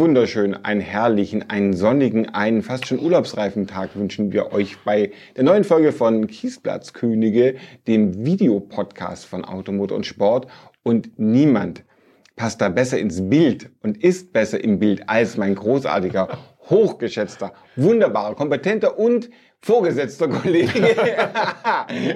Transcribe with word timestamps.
Wunderschönen, 0.00 0.64
einen 0.64 0.80
herrlichen, 0.80 1.50
einen 1.50 1.74
sonnigen, 1.74 2.30
einen 2.30 2.62
fast 2.62 2.86
schon 2.86 3.00
urlaubsreifen 3.00 3.66
Tag 3.66 3.90
wünschen 3.96 4.32
wir 4.32 4.50
euch 4.50 4.78
bei 4.82 5.12
der 5.36 5.44
neuen 5.44 5.62
Folge 5.62 5.92
von 5.92 6.26
Kiesplatzkönige, 6.26 7.56
dem 7.86 8.24
Videopodcast 8.24 9.26
von 9.26 9.44
Automotor 9.44 9.98
und 9.98 10.06
Sport. 10.06 10.46
Und 10.82 11.18
niemand 11.18 11.84
passt 12.34 12.62
da 12.62 12.70
besser 12.70 12.98
ins 12.98 13.28
Bild 13.28 13.68
und 13.82 14.02
ist 14.02 14.32
besser 14.32 14.64
im 14.64 14.78
Bild 14.78 15.06
als 15.06 15.36
mein 15.36 15.54
großartiger, 15.54 16.28
hochgeschätzter, 16.70 17.52
wunderbarer, 17.76 18.34
kompetenter 18.34 18.98
und 18.98 19.28
vorgesetzter 19.60 20.28
Kollege, 20.28 20.72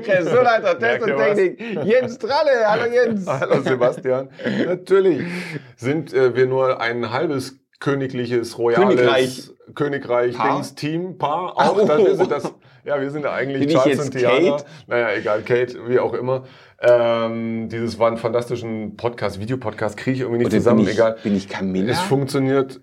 Ressortleiter 0.08 0.78
Test 0.78 1.02
und 1.02 1.18
Technik, 1.18 1.84
Jens 1.84 2.16
Tralle. 2.16 2.64
Hallo 2.64 2.90
Jens. 2.90 3.26
Hallo 3.26 3.60
Sebastian. 3.60 4.30
Natürlich 4.64 5.20
sind 5.76 6.14
äh, 6.14 6.34
wir 6.34 6.46
nur 6.46 6.80
ein 6.80 7.12
halbes 7.12 7.58
königliches, 7.80 8.58
royales 8.58 8.96
Königreich, 8.96 9.50
Königreich 9.74 10.36
Paar? 10.36 10.54
Dings, 10.54 10.74
Team, 10.74 11.18
Paar. 11.18 11.56
Auch 11.56 11.84
dann 11.86 12.00
oh. 12.00 12.06
ist 12.06 12.30
das, 12.30 12.54
ja, 12.84 13.00
wir 13.00 13.10
sind 13.10 13.24
ja 13.24 13.32
eigentlich 13.32 13.66
Bin 13.66 13.76
Charles 13.76 14.00
und 14.00 14.10
Tiana. 14.10 14.50
Kate? 14.56 14.64
Naja, 14.86 15.12
egal, 15.16 15.42
Kate, 15.42 15.88
wie 15.88 15.98
auch 15.98 16.14
immer. 16.14 16.44
Ähm, 16.80 17.68
dieses 17.68 17.98
war 17.98 18.10
ein 18.10 18.16
fantastischen 18.16 18.96
Podcast, 18.96 19.40
Videopodcast, 19.40 19.96
kriege 19.96 20.16
ich 20.16 20.20
irgendwie 20.20 20.38
nicht 20.38 20.48
Oder 20.48 20.58
zusammen, 20.58 20.80
bin 20.80 20.88
ich, 20.88 20.94
egal. 20.94 21.16
Bin 21.22 21.36
ich 21.36 21.48
Camilla? 21.48 21.92
Es 21.92 22.00
funktioniert. 22.00 22.80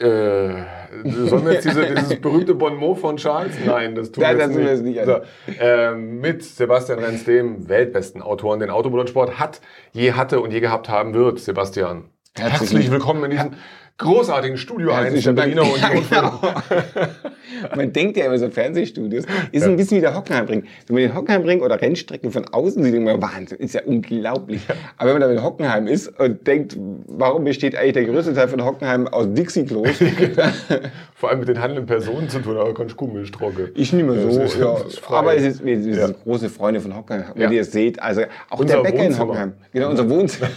Äh, 0.00 0.64
sollen 1.04 1.44
wir 1.44 1.54
jetzt 1.54 1.64
diese, 1.64 1.84
dieses 1.94 2.20
berühmte 2.20 2.54
Bonmot 2.54 2.98
von 2.98 3.16
Charles? 3.16 3.56
Nein, 3.66 3.96
das 3.96 4.12
tun 4.12 4.22
Nein, 4.22 4.38
wir 4.38 4.46
das 4.46 4.54
jetzt 4.54 4.56
tun 4.56 4.66
wir 4.66 4.92
nicht. 4.92 4.96
jetzt 4.96 5.08
nicht. 5.08 5.58
So, 5.58 5.64
ähm, 5.64 6.20
mit 6.20 6.44
Sebastian 6.44 7.00
Renz, 7.00 7.24
dem 7.24 7.68
weltbesten 7.68 8.22
Autoren, 8.22 8.60
den 8.60 8.70
Automotorsport 8.70 9.40
hat, 9.40 9.60
je 9.92 10.12
hatte 10.12 10.40
und 10.40 10.52
je 10.52 10.60
gehabt 10.60 10.88
haben 10.88 11.14
wird. 11.14 11.40
Sebastian, 11.40 12.10
Herzlichen- 12.36 12.76
herzlich 12.76 12.90
willkommen 12.92 13.24
in 13.24 13.30
diesem 13.32 13.50
großartigen 13.98 14.56
Studio 14.56 14.92
1 14.92 14.96
der 14.96 15.04
Herzlichen 15.12 15.36
Dank. 15.36 15.54
Berliner. 15.54 15.76
Ja, 16.10 16.20
genau. 16.20 17.74
Man 17.76 17.92
denkt 17.92 18.16
ja 18.16 18.26
immer 18.26 18.38
so 18.38 18.48
Fernsehstudios. 18.50 19.24
Ist 19.52 19.64
ein 19.64 19.76
bisschen 19.76 19.96
wie 19.96 20.00
der 20.02 20.14
Hockenheimring. 20.14 20.64
Wenn 20.86 20.94
man 20.94 21.02
den 21.02 21.14
Hockenheimring 21.14 21.60
oder 21.62 21.80
Rennstrecken 21.80 22.30
von 22.30 22.46
außen 22.46 22.82
sieht, 22.84 22.94
denkt 22.94 23.06
man, 23.06 23.20
Wahnsinn, 23.20 23.58
ist 23.58 23.74
ja 23.74 23.80
unglaublich. 23.84 24.60
Aber 24.96 25.10
wenn 25.14 25.18
man 25.20 25.28
da 25.28 25.34
in 25.34 25.42
Hockenheim 25.42 25.86
ist 25.88 26.08
und 26.20 26.46
denkt, 26.46 26.76
warum 27.08 27.44
besteht 27.44 27.74
eigentlich 27.76 27.94
der 27.94 28.04
größte 28.04 28.34
Teil 28.34 28.48
von 28.48 28.64
Hockenheim 28.64 29.08
aus 29.08 29.26
Dixie-Klos? 29.32 29.88
Vor 31.14 31.30
allem 31.30 31.40
mit 31.40 31.48
den 31.48 31.60
handelnden 31.60 31.86
Personen 31.86 32.28
zu 32.28 32.40
tun, 32.40 32.56
aber 32.56 32.72
kannst 32.74 33.00
du 33.00 33.06
Milch 33.06 33.32
trocken. 33.32 33.70
Ich 33.74 33.92
nehme 33.92 34.14
Ja, 34.14 34.30
so, 34.30 34.40
ist- 34.42 34.58
ja. 34.58 34.76
Aber 35.08 35.34
es 35.36 35.42
ist, 35.42 35.64
wir, 35.64 35.74
Ja. 35.76 36.06
sind 36.06 36.22
große 36.22 36.48
Freunde 36.50 36.80
von 36.80 36.94
Hockenheim, 36.96 37.32
wenn 37.34 37.42
Ja. 37.44 37.50
ihr 37.50 37.60
es 37.62 37.72
seht. 37.72 38.00
Also 38.00 38.22
auch 38.50 38.60
Unser 38.60 38.76
der 38.76 38.82
Bäcker 38.82 38.98
in 38.98 39.04
Wohnzimmer. 39.06 39.26
Hockenheim. 39.28 39.52
Genau, 39.72 39.90
unser 39.90 40.08
Wohnzimmer. 40.10 40.50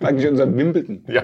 Praktisch 0.00 0.26
unser 0.26 0.56
Wimbledon. 0.56 1.04
Ja. 1.06 1.22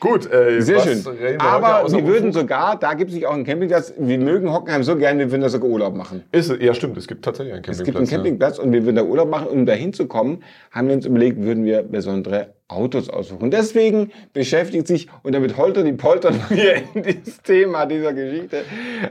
Gut, 0.00 0.32
äh, 0.32 0.60
Sehr 0.62 0.80
schön. 0.80 1.04
Aber 1.38 1.90
wir 1.92 2.06
würden 2.06 2.32
sogar, 2.32 2.78
da 2.78 2.94
gibt 2.94 3.10
es 3.10 3.14
sich 3.14 3.26
auch 3.26 3.34
einen 3.34 3.44
Campingplatz, 3.44 3.92
wir 3.98 4.18
mögen 4.18 4.52
Hockenheim 4.52 4.82
so 4.82 4.96
gerne, 4.96 5.20
wir 5.20 5.30
würden 5.30 5.42
da 5.42 5.48
sogar 5.50 5.68
Urlaub 5.68 5.94
machen. 5.94 6.24
Ist, 6.32 6.50
ja, 6.60 6.72
stimmt, 6.74 6.96
es 6.96 7.06
gibt 7.06 7.24
tatsächlich 7.24 7.52
einen 7.54 7.62
Es 7.62 7.78
Campingplatz. 7.78 7.84
gibt 7.86 7.96
einen 7.98 8.06
ja. 8.06 8.16
Campingplatz 8.16 8.58
und 8.58 8.72
wir 8.72 8.84
würden 8.84 8.96
da 8.96 9.02
Urlaub 9.02 9.28
machen. 9.30 9.48
Um 9.48 9.66
da 9.66 9.74
hinzukommen, 9.74 10.42
haben 10.70 10.88
wir 10.88 10.94
uns 10.94 11.04
überlegt, 11.06 11.42
würden 11.42 11.64
wir 11.64 11.82
besondere 11.82 12.54
Autos 12.68 13.10
aussuchen. 13.10 13.50
Deswegen 13.50 14.10
beschäftigt 14.32 14.86
sich, 14.86 15.08
und 15.22 15.34
damit 15.34 15.56
holter 15.56 15.82
die 15.82 15.92
Polter 15.92 16.32
wir 16.48 16.76
in 16.94 17.02
dieses 17.02 17.42
Thema 17.42 17.84
dieser 17.84 18.12
Geschichte. 18.14 18.62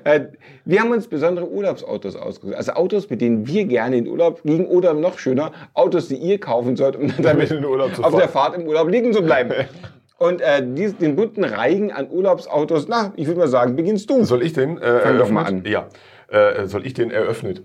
Äh, 0.05 0.21
Wir 0.65 0.79
haben 0.79 0.91
uns 0.91 1.07
besondere 1.07 1.47
Urlaubsautos 1.49 2.15
ausgesucht. 2.15 2.55
Also 2.55 2.71
Autos, 2.71 3.09
mit 3.09 3.21
denen 3.21 3.45
wir 3.45 3.65
gerne 3.65 3.97
in 3.97 4.07
Urlaub 4.07 4.39
liegen 4.43 4.65
oder 4.65 4.93
noch 4.93 5.19
schöner, 5.19 5.51
Autos, 5.73 6.07
die 6.07 6.15
ihr 6.15 6.39
kaufen 6.39 6.75
sollt, 6.77 6.95
um 6.95 7.07
dann 7.09 7.21
damit 7.21 7.51
in 7.51 7.57
den 7.57 7.65
Urlaub 7.65 7.93
zu 7.93 8.01
auf 8.03 8.11
fahren. 8.11 8.19
der 8.19 8.29
Fahrt 8.29 8.55
im 8.57 8.65
Urlaub 8.65 8.89
liegen 8.89 9.13
zu 9.13 9.21
bleiben. 9.21 9.51
Und 10.19 10.41
äh, 10.41 10.61
dies, 10.65 10.97
den 10.97 11.15
bunten 11.15 11.43
Reigen 11.43 11.91
an 11.91 12.09
Urlaubsautos, 12.11 12.87
na, 12.87 13.13
ich 13.15 13.25
würde 13.27 13.39
mal 13.39 13.47
sagen, 13.47 13.75
beginnst 13.75 14.09
du. 14.09 14.23
Soll 14.25 14.43
ich 14.43 14.53
den 14.53 14.77
äh, 14.77 14.99
Fang 14.99 15.17
doch 15.17 15.29
mal 15.29 15.45
an. 15.45 15.63
Ja. 15.65 15.87
Äh, 16.27 16.67
soll 16.67 16.85
ich 16.85 16.93
den 16.93 17.09
eröffnet? 17.09 17.63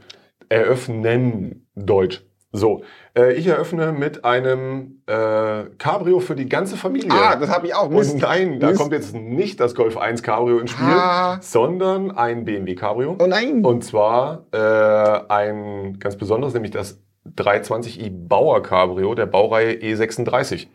Eröffnen 0.48 1.66
Deutsch. 1.74 2.22
So, 2.56 2.82
äh, 3.18 3.32
ich 3.32 3.48
eröffne 3.48 3.90
mit 3.90 4.24
einem 4.24 5.02
äh, 5.06 5.64
Cabrio 5.76 6.20
für 6.20 6.36
die 6.36 6.48
ganze 6.48 6.76
Familie. 6.76 7.10
Ah, 7.10 7.34
das 7.34 7.50
habe 7.50 7.66
ich 7.66 7.74
auch. 7.74 7.90
Mist. 7.90 8.14
Und 8.14 8.22
nein, 8.22 8.60
da 8.60 8.68
Mist. 8.68 8.80
kommt 8.80 8.92
jetzt 8.92 9.12
nicht 9.12 9.58
das 9.58 9.74
Golf 9.74 9.96
1 9.98 10.22
Cabrio 10.22 10.60
ins 10.60 10.70
Spiel, 10.70 10.86
Ah. 10.86 11.38
sondern 11.40 12.12
ein 12.12 12.44
BMW 12.44 12.76
Cabrio. 12.76 13.16
Oh 13.20 13.26
nein. 13.26 13.64
Und 13.64 13.82
zwar 13.82 14.46
äh, 14.52 15.32
ein 15.32 15.98
ganz 15.98 16.16
besonderes, 16.16 16.54
nämlich 16.54 16.70
das 16.70 17.02
320i 17.36 18.12
Bauer 18.28 18.62
Cabrio 18.62 19.16
der 19.16 19.26
Baureihe 19.26 19.72
E36. 19.72 20.68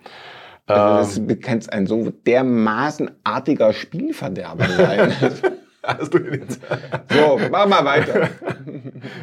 Also 0.69 1.22
das 1.22 1.40
kann 1.40 1.62
ein 1.72 1.88
so 1.88 2.12
dermaßen 2.25 3.12
artiger 3.24 3.74
Spielverderber 3.74 4.68
sein. 4.68 5.12
Hast 5.81 6.13
du 6.13 6.19
den 6.19 6.41
jetzt? 6.41 6.59
so, 7.12 7.40
mach 7.51 7.66
mal 7.67 7.85
weiter. 7.85 8.29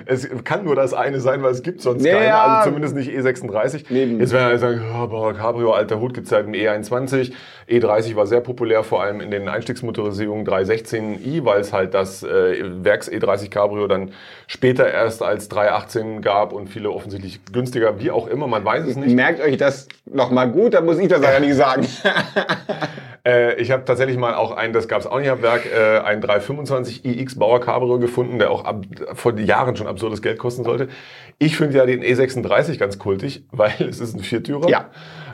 Es 0.06 0.26
kann 0.44 0.64
nur 0.64 0.74
das 0.74 0.94
eine 0.94 1.20
sein, 1.20 1.42
weil 1.42 1.50
es 1.52 1.62
gibt 1.62 1.82
sonst 1.82 2.04
Ja, 2.04 2.14
keine, 2.16 2.34
also 2.34 2.68
zumindest 2.70 2.94
nicht 2.96 3.10
E36. 3.10 3.84
Neben- 3.90 4.18
Jetzt 4.20 4.32
werden 4.32 4.44
alle 4.46 4.58
sagen, 4.58 4.80
Bauer 5.10 5.34
Cabrio, 5.34 5.72
alter 5.72 6.00
Hut, 6.00 6.14
gibt's 6.14 6.32
halt 6.32 6.46
im 6.46 6.52
E21. 6.54 7.32
E30 7.68 8.16
war 8.16 8.26
sehr 8.26 8.40
populär, 8.40 8.84
vor 8.84 9.02
allem 9.02 9.20
in 9.20 9.30
den 9.30 9.48
Einstiegsmotorisierungen 9.48 10.46
316i, 10.46 11.44
weil 11.44 11.60
es 11.60 11.72
halt 11.74 11.92
das 11.92 12.22
äh, 12.22 12.84
Werks 12.84 13.10
E30 13.10 13.50
Cabrio 13.50 13.86
dann 13.86 14.12
später 14.46 14.90
erst 14.90 15.22
als 15.22 15.48
318 15.48 16.22
gab 16.22 16.52
und 16.52 16.68
viele 16.68 16.90
offensichtlich 16.90 17.40
günstiger, 17.52 18.00
wie 18.00 18.10
auch 18.10 18.28
immer, 18.28 18.46
man 18.46 18.64
weiß 18.64 18.86
es 18.86 18.96
nicht. 18.96 19.14
Merkt 19.14 19.40
euch 19.40 19.56
das 19.58 19.88
nochmal 20.06 20.50
gut, 20.50 20.72
da 20.74 20.80
muss 20.80 20.98
ich 20.98 21.08
das 21.08 21.20
ja 21.22 21.38
nicht 21.38 21.54
sagen. 21.54 21.86
Äh, 23.26 23.60
ich 23.60 23.72
habe 23.72 23.84
tatsächlich 23.84 24.16
mal 24.16 24.34
auch 24.34 24.52
einen, 24.52 24.72
das 24.72 24.86
gab 24.86 25.00
es 25.00 25.06
auch 25.06 25.18
nicht 25.18 25.30
am 25.30 25.42
Werk, 25.42 25.66
äh, 25.66 25.98
einen 25.98 26.20
325 26.20 27.04
iX 27.04 27.38
Bauer 27.38 27.60
Cabrio 27.60 27.98
gefunden, 27.98 28.38
der 28.38 28.50
auch 28.50 28.64
ab, 28.64 28.84
vor 29.14 29.36
Jahren 29.38 29.74
schon 29.74 29.88
absurdes 29.88 30.22
Geld 30.22 30.38
kosten 30.38 30.62
sollte. 30.62 30.88
Ich 31.38 31.56
finde 31.56 31.76
ja 31.76 31.86
den 31.86 32.02
E36 32.02 32.78
ganz 32.78 32.98
kultig, 32.98 33.44
weil 33.50 33.74
es 33.80 34.00
ist 34.00 34.14
ein 34.14 34.20
Viertürer. 34.20 34.68
Ja. 34.68 34.90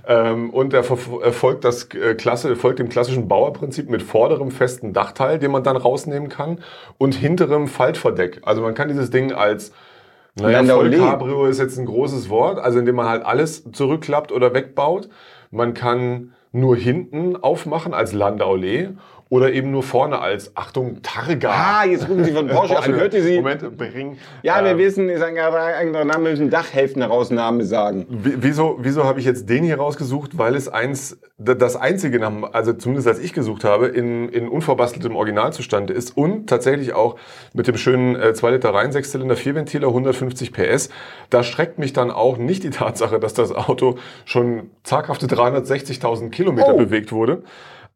Ähm, 0.09 0.51
und 0.51 0.73
er 0.73 0.81
äh, 0.81 1.33
folgt, 1.33 1.65
das, 1.65 1.89
äh, 1.95 2.15
Klasse, 2.15 2.57
folgt 2.57 2.79
dem 2.79 2.89
klassischen 2.89 3.29
Bauerprinzip 3.29 3.91
mit 3.91 4.03
vorderem 4.03 4.51
festen 4.51 4.95
Dachteil, 4.95 5.39
den 5.39 5.51
man 5.51 5.63
dann 5.63 5.77
rausnehmen 5.77 6.31
kann, 6.31 6.61
und 6.97 7.15
hinterem 7.15 7.69
Faltverdeck. 7.69 8.41
Also 8.43 8.63
man 8.63 8.75
kann 8.75 8.89
dieses 8.89 9.11
Ding 9.11 9.33
als 9.33 9.73
naja, 10.35 10.61
Landaulet. 10.61 10.99
Vollcabrio 10.99 11.45
ist 11.45 11.61
jetzt 11.61 11.79
ein 11.79 11.85
großes 11.85 12.31
Wort, 12.31 12.59
also 12.59 12.79
indem 12.79 12.97
man 12.97 13.07
halt 13.07 13.25
alles 13.25 13.71
zurückklappt 13.71 14.33
oder 14.33 14.55
wegbaut. 14.55 15.11
Man 15.51 15.75
kann 15.75 16.33
nur 16.53 16.77
hinten 16.77 17.37
aufmachen 17.37 17.95
als 17.95 18.13
Landaulet 18.13 18.91
oder 19.33 19.51
eben 19.55 19.71
nur 19.71 19.83
vorne 19.83 20.19
als, 20.19 20.55
Achtung, 20.59 21.01
Targa. 21.01 21.51
Ah, 21.51 21.85
jetzt 21.87 22.07
rufen 22.07 22.23
Sie 22.23 22.33
von 22.33 22.47
Porsche 22.49 22.79
an. 22.79 22.93
Hörte 22.95 23.23
Sie? 23.23 23.37
Moment, 23.37 23.79
bring. 23.79 24.19
Ja, 24.43 24.63
wir 24.63 24.73
Ähm, 24.73 24.79
wissen, 24.79 25.09
ist 25.09 25.23
ein 25.23 25.39
eigener 25.39 26.05
Name, 26.05 26.25
wir 26.25 26.31
müssen 26.33 26.51
Dachhälftenherausnahme 26.51 27.65
sagen. 27.65 28.05
Wie- 28.11 28.35
Wieso, 28.43 28.77
wieso 28.81 29.05
habe 29.05 29.21
ich 29.21 29.25
jetzt 29.25 29.49
den 29.49 29.65
hier 29.65 29.79
rausgesucht? 29.79 30.37
Weil 30.37 30.55
es 30.55 30.69
eins, 30.69 31.19
das 31.39 31.77
einzige, 31.77 32.21
also 32.53 32.75
zumindest 32.75 33.09
als 33.09 33.21
ich 33.21 33.33
gesucht 33.33 33.65
habe, 33.65 33.87
in, 33.87 34.29
in 34.29 34.49
unverbasteltem 34.49 35.17
Originalzustand 35.17 35.91
ist 35.91 36.15
und 36.15 36.47
tatsächlich 36.51 36.93
auch 36.93 37.17
mit 37.55 37.67
dem 37.69 37.79
schönen 37.79 38.17
äh, 38.17 38.35
2 38.35 38.51
Liter 38.51 38.75
Reihen, 38.75 38.91
6-Zylinder, 38.93 39.37
4-Ventiler, 39.37 39.89
150 39.89 40.53
PS. 40.53 40.91
Da 41.31 41.43
schreckt 41.43 41.79
mich 41.79 41.95
dann 41.95 42.11
auch 42.11 42.37
nicht 42.37 42.65
die 42.65 42.71
Tatsache, 42.71 43.19
dass 43.19 43.33
das 43.33 43.51
Auto 43.51 43.97
schon 44.27 44.69
zaghafte 44.85 45.25
360.000 45.27 46.29
Kilometer 46.29 46.75
Oh. 46.75 46.77
bewegt 46.77 47.13
wurde. 47.13 47.45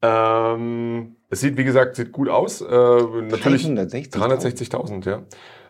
Ähm, 0.03 1.16
es 1.29 1.41
sieht, 1.41 1.57
wie 1.57 1.65
gesagt, 1.65 1.97
sieht 1.97 2.13
gut 2.13 2.29
aus. 2.29 2.61
Äh, 2.61 2.67
natürlich 2.67 3.67
360.000? 3.67 4.13
360.000, 4.13 5.09
ja. 5.09 5.23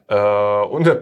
Äh, 0.08 0.66
und 0.66 0.86
der, 0.86 1.00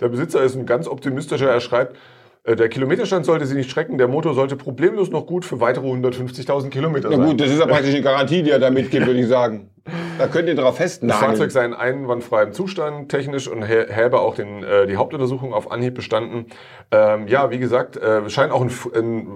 der 0.00 0.08
Besitzer 0.08 0.42
ist 0.42 0.56
ein 0.56 0.66
ganz 0.66 0.88
optimistischer. 0.88 1.48
Er 1.48 1.60
schreibt, 1.60 1.96
äh, 2.44 2.56
der 2.56 2.68
Kilometerstand 2.68 3.24
sollte 3.24 3.46
Sie 3.46 3.54
nicht 3.54 3.70
schrecken. 3.70 3.98
Der 3.98 4.08
Motor 4.08 4.34
sollte 4.34 4.56
problemlos 4.56 5.10
noch 5.10 5.26
gut 5.26 5.44
für 5.44 5.60
weitere 5.60 5.86
150.000 5.86 6.70
Kilometer 6.70 7.08
Na 7.10 7.16
sein. 7.16 7.26
gut, 7.26 7.40
das 7.40 7.50
ist 7.50 7.60
ja 7.60 7.66
praktisch 7.66 7.94
eine 7.94 8.02
Garantie, 8.02 8.42
die 8.42 8.50
er 8.50 8.58
da 8.58 8.70
mitgibt, 8.70 9.06
würde 9.06 9.20
ich 9.20 9.28
sagen. 9.28 9.70
Da 10.18 10.28
könnt 10.28 10.46
ihr 10.48 10.54
drauf 10.54 10.76
Das 10.78 10.92
festnageln. 10.92 11.30
Fahrzeug 11.30 11.50
sei 11.50 11.64
in 11.64 11.74
einwandfreiem 11.74 12.52
Zustand, 12.52 13.08
technisch 13.08 13.48
und 13.48 13.62
hä- 13.62 13.86
häbe 13.88 14.20
auch 14.20 14.36
den, 14.36 14.62
äh, 14.62 14.86
die 14.86 14.96
Hauptuntersuchung 14.96 15.52
auf 15.52 15.72
Anhieb 15.72 15.94
bestanden. 15.94 16.46
Ähm, 16.92 17.26
ja, 17.26 17.50
wie 17.50 17.58
gesagt, 17.58 17.96
äh, 17.96 18.28
scheint 18.30 18.52
auch 18.52 18.60
ein, 18.60 18.70
ein 18.94 19.26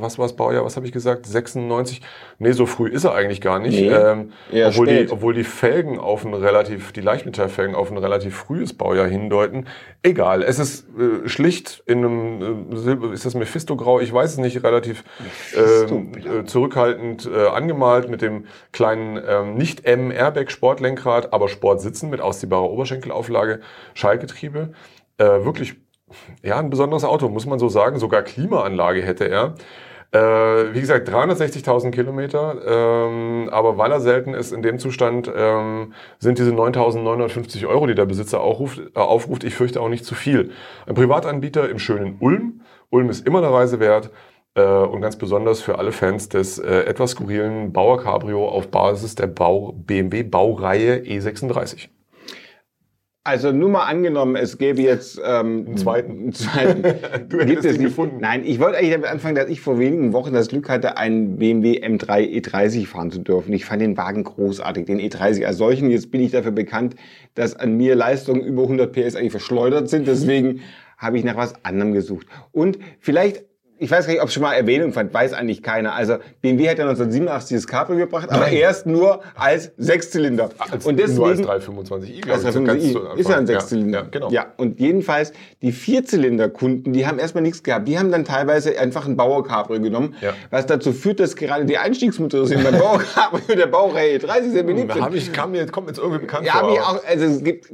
was 0.00 0.16
war 0.18 0.24
das 0.24 0.36
Baujahr, 0.36 0.64
was 0.64 0.76
habe 0.76 0.86
ich 0.86 0.92
gesagt? 0.92 1.26
96? 1.26 2.00
Nee, 2.38 2.52
so 2.52 2.64
früh 2.66 2.88
ist 2.88 3.04
er 3.04 3.12
eigentlich 3.14 3.40
gar 3.42 3.58
nicht. 3.58 3.78
Nee, 3.78 3.88
ähm, 3.90 4.32
obwohl, 4.68 4.86
die, 4.86 5.10
obwohl 5.12 5.34
die 5.34 5.44
Felgen 5.44 5.98
auf 5.98 6.24
ein 6.24 6.32
relativ, 6.32 6.92
die 6.92 7.00
Leichtmetallfelgen 7.02 7.74
auf 7.74 7.90
ein 7.90 7.98
relativ 7.98 8.34
frühes 8.36 8.72
Baujahr 8.72 9.08
hindeuten. 9.08 9.66
Egal, 10.02 10.42
es 10.42 10.58
ist 10.58 10.86
äh, 10.98 11.28
schlicht 11.28 11.82
in 11.86 11.98
einem 11.98 12.70
äh, 12.72 12.76
Silber, 12.76 13.12
ist 13.12 13.26
das 13.26 13.34
Mephisto-Grau? 13.34 14.00
Ich 14.00 14.12
weiß 14.12 14.32
es 14.32 14.38
nicht, 14.38 14.62
relativ 14.62 15.02
ähm, 15.56 16.12
äh, 16.14 16.44
zurückhaltend 16.44 17.26
äh, 17.30 17.48
angemalt 17.48 18.08
mit 18.08 18.22
dem 18.22 18.46
kleinen 18.72 19.20
ähm, 19.28 19.54
nicht 19.54 19.73
M 19.82 20.10
Airbag 20.10 20.50
Sportlenkrad, 20.50 21.32
aber 21.32 21.48
Sportsitzen 21.48 22.10
mit 22.10 22.20
ausziehbarer 22.20 22.70
Oberschenkelauflage, 22.70 23.60
Schaltgetriebe. 23.94 24.72
Äh, 25.18 25.24
wirklich 25.44 25.74
ja, 26.42 26.58
ein 26.58 26.70
besonderes 26.70 27.04
Auto, 27.04 27.28
muss 27.28 27.46
man 27.46 27.58
so 27.58 27.68
sagen. 27.68 27.98
Sogar 27.98 28.22
Klimaanlage 28.22 29.02
hätte 29.02 29.24
er. 29.28 29.54
Äh, 30.12 30.74
wie 30.74 30.80
gesagt, 30.80 31.08
360.000 31.08 31.90
Kilometer, 31.90 32.54
ähm, 32.64 33.48
aber 33.50 33.78
weil 33.78 33.90
er 33.90 33.98
selten 33.98 34.32
ist 34.32 34.52
in 34.52 34.62
dem 34.62 34.78
Zustand, 34.78 35.28
ähm, 35.34 35.92
sind 36.20 36.38
diese 36.38 36.52
9.950 36.52 37.66
Euro, 37.66 37.88
die 37.88 37.96
der 37.96 38.06
Besitzer 38.06 38.40
aufruft, 38.40 38.80
äh, 38.94 39.00
aufruft, 39.00 39.42
ich 39.42 39.56
fürchte 39.56 39.80
auch 39.80 39.88
nicht 39.88 40.04
zu 40.04 40.14
viel. 40.14 40.52
Ein 40.86 40.94
Privatanbieter 40.94 41.68
im 41.68 41.80
schönen 41.80 42.18
Ulm. 42.20 42.60
Ulm 42.90 43.10
ist 43.10 43.26
immer 43.26 43.38
eine 43.38 43.52
Reise 43.52 43.80
wert. 43.80 44.10
Äh, 44.54 44.62
und 44.64 45.00
ganz 45.00 45.16
besonders 45.16 45.60
für 45.60 45.78
alle 45.78 45.92
Fans 45.92 46.28
des 46.28 46.58
äh, 46.58 46.82
etwas 46.84 47.12
skurrilen 47.12 47.72
Bauer 47.72 48.00
Cabrio 48.00 48.48
auf 48.48 48.68
Basis 48.68 49.14
der 49.16 49.26
Bau 49.26 49.72
BMW 49.72 50.22
Baureihe 50.22 50.98
E36. 50.98 51.88
Also 53.26 53.52
nur 53.52 53.70
mal 53.70 53.86
angenommen, 53.86 54.36
es 54.36 54.58
gäbe 54.58 54.82
jetzt 54.82 55.18
ähm, 55.24 55.64
Einen 55.66 55.76
zweiten. 55.78 56.10
einen 56.10 56.32
zweiten. 56.34 56.82
Du 57.30 57.40
hättest 57.40 57.64
ihn 57.64 57.70
nicht. 57.72 57.82
gefunden. 57.84 58.18
Nein, 58.20 58.42
ich 58.44 58.60
wollte 58.60 58.76
eigentlich 58.76 58.92
damit 58.92 59.08
anfangen, 59.08 59.34
dass 59.34 59.48
ich 59.48 59.62
vor 59.62 59.78
wenigen 59.78 60.12
Wochen 60.12 60.34
das 60.34 60.48
Glück 60.48 60.68
hatte, 60.68 60.98
einen 60.98 61.38
BMW 61.38 61.80
M3 61.82 62.20
E30 62.38 62.86
fahren 62.86 63.10
zu 63.10 63.20
dürfen. 63.20 63.54
Ich 63.54 63.64
fand 63.64 63.80
den 63.80 63.96
Wagen 63.96 64.24
großartig, 64.24 64.84
den 64.84 65.00
E30 65.00 65.46
als 65.46 65.56
solchen. 65.56 65.90
Jetzt 65.90 66.10
bin 66.10 66.20
ich 66.20 66.32
dafür 66.32 66.52
bekannt, 66.52 66.96
dass 67.34 67.56
an 67.56 67.78
mir 67.78 67.94
Leistungen 67.96 68.42
über 68.42 68.64
100 68.64 68.92
PS 68.92 69.16
eigentlich 69.16 69.32
verschleudert 69.32 69.88
sind. 69.88 70.06
Deswegen 70.06 70.60
habe 70.98 71.16
ich 71.16 71.24
nach 71.24 71.36
was 71.38 71.54
anderem 71.64 71.94
gesucht. 71.94 72.26
Und 72.52 72.78
vielleicht 73.00 73.44
ich 73.78 73.90
weiß 73.90 74.06
gar 74.06 74.12
nicht, 74.12 74.22
ob 74.22 74.28
es 74.28 74.34
schon 74.34 74.42
mal 74.42 74.54
Erwähnung 74.54 74.92
fand, 74.92 75.12
weiß 75.12 75.32
eigentlich 75.32 75.62
keiner. 75.62 75.94
Also 75.94 76.14
BMW 76.40 76.68
hat 76.68 76.78
ja 76.78 76.84
1987 76.84 77.56
das 77.56 77.66
Cabrio 77.66 77.98
gebracht, 77.98 78.30
aber 78.30 78.42
Nein. 78.44 78.54
erst 78.54 78.86
nur 78.86 79.20
als 79.34 79.72
Sechszylinder. 79.76 80.50
Als, 80.58 80.86
und 80.86 80.98
deswegen 80.98 81.18
nur 81.18 81.28
als 81.28 81.40
325i, 81.40 82.20
glaube 82.22 82.44
also 82.46 82.60
ich. 82.60 82.66
ganz 82.66 82.82
zu 82.92 82.98
325i 83.00 83.16
ist 83.18 83.28
ja 83.28 83.36
ein. 83.36 83.46
Sechszylinder. 83.46 83.98
Ja, 84.00 84.06
genau. 84.10 84.30
Ja, 84.30 84.46
und 84.56 84.78
jedenfalls 84.80 85.32
die 85.62 85.72
Vierzylinder-Kunden, 85.72 86.92
die 86.92 87.06
haben 87.06 87.18
erstmal 87.18 87.42
nichts 87.42 87.62
gehabt. 87.62 87.88
Die 87.88 87.98
haben 87.98 88.10
dann 88.12 88.24
teilweise 88.24 88.78
einfach 88.78 89.06
ein 89.06 89.16
Bauer 89.16 89.44
Cabrio 89.44 89.80
genommen, 89.80 90.14
Ja. 90.20 90.32
was 90.50 90.66
dazu 90.66 90.92
führt, 90.92 91.20
dass 91.20 91.34
gerade 91.36 91.64
die 91.64 91.76
Einstiegsmotorisierung 91.78 92.64
beim 92.64 92.78
Bauer 92.78 92.98
Cabrio 93.14 93.56
der 93.56 93.66
Baureihe 93.66 94.18
30 94.18 94.52
sehr 94.52 94.62
beliebt 94.62 94.92
sind. 94.92 95.02
hab 95.02 95.14
ich, 95.14 95.32
kam 95.32 95.50
mir, 95.50 95.66
kommt 95.66 95.86
mir 95.86 95.92
jetzt 95.92 95.98
irgendwie 95.98 96.20
bekannt 96.20 96.46
Ja, 96.46 96.58
vor. 96.60 96.72
ich 96.72 96.80
aber- 96.80 96.98
auch, 96.98 97.04
also 97.06 97.24
es 97.24 97.42
gibt, 97.42 97.68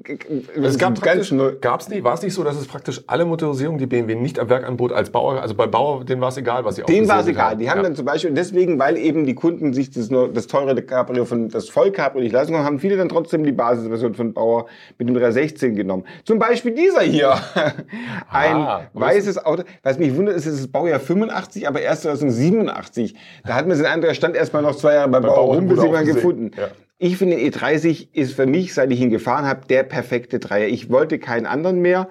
Es 0.57 0.79
gab 0.79 1.01
ganz 1.03 1.31
neu. 1.31 1.53
gab's 1.61 1.89
nicht, 1.89 2.05
war 2.05 2.15
es 2.15 2.23
nicht 2.23 2.35
so, 2.35 2.43
dass 2.45 2.57
es 2.57 2.67
praktisch 2.67 3.03
alle 3.07 3.25
Motorisierungen, 3.25 3.79
die 3.79 3.87
BMW 3.87 4.15
nicht 4.15 4.39
am 4.39 4.49
Werk 4.49 4.65
anbot, 4.67 4.93
als 4.93 5.11
Bauer, 5.11 5.41
also 5.43 5.55
bei 5.55 5.67
Bauer, 5.67 6.00
denen 6.05 6.21
war 6.21 6.29
es 6.29 6.37
egal, 6.37 6.65
was 6.65 6.77
sie 6.77 6.83
Denen 6.83 7.09
war 7.09 7.21
es 7.21 7.27
egal. 7.27 7.57
Die 7.57 7.69
haben 7.71 7.79
ja. 7.79 7.83
dann 7.85 7.95
zum 7.97 8.05
Beispiel, 8.05 8.31
deswegen, 8.33 8.79
weil 8.79 8.97
eben 8.97 9.27
die 9.27 9.35
Kunden 9.35 9.73
sich 9.73 9.91
das, 9.91 10.11
nur, 10.11 10.33
das 10.33 10.47
teure 10.47 10.81
Cabrio 10.83 11.25
von 11.25 11.49
das 11.49 11.69
Vollcabrio 11.69 12.23
nicht 12.23 12.33
leisten 12.33 12.53
konnten, 12.53 12.67
haben 12.67 12.79
viele 12.79 12.97
dann 12.97 13.09
trotzdem 13.09 13.45
die 13.45 13.53
Basisversion 13.53 14.15
von 14.15 14.33
Bauer 14.33 14.67
mit 14.99 15.09
dem 15.09 15.15
316 15.15 15.75
genommen. 15.77 16.05
Zum 16.25 16.39
Beispiel 16.39 16.73
dieser 16.73 17.03
hier. 17.03 17.35
Ein 18.31 18.57
Ah, 18.57 18.83
weißes 18.93 19.45
Auto. 19.45 19.65
Was 19.83 19.99
mich 19.99 20.15
wundert, 20.17 20.37
ist, 20.37 20.47
es 20.47 20.61
ist 20.61 20.73
Baujahr 20.73 21.01
85, 21.01 21.67
aber 21.69 21.81
erst 21.81 22.07
1987. 22.07 23.15
Da 23.45 23.55
hat 23.55 23.67
man 23.67 23.77
den 23.77 23.87
Eindruck, 23.87 24.09
er 24.11 24.15
stand 24.15 24.37
erstmal 24.37 24.63
noch 24.63 24.77
zwei 24.77 24.95
Jahre 24.95 25.09
bei, 25.09 25.21
Bauer 25.21 25.55
rum, 25.55 25.69
bis 25.69 25.79
aufgesehen. 25.79 26.15
gefunden. 26.15 26.51
Ja. 26.57 26.69
Ich 26.99 27.17
finde, 27.17 27.37
den 27.37 27.51
E30 27.51 28.09
ist 28.13 28.35
für 28.35 28.45
mich, 28.45 28.75
seit 28.75 28.93
ich 28.93 29.01
ihn 29.01 29.09
gefahren 29.09 29.47
habe, 29.47 29.63
der 29.69 29.85
perfekte 29.85 30.39
Dreier. 30.39 30.69
Ich 30.69 30.91
wollte 30.91 31.19
keinen 31.19 31.47
anderen 31.47 31.81
mehr. 31.81 32.09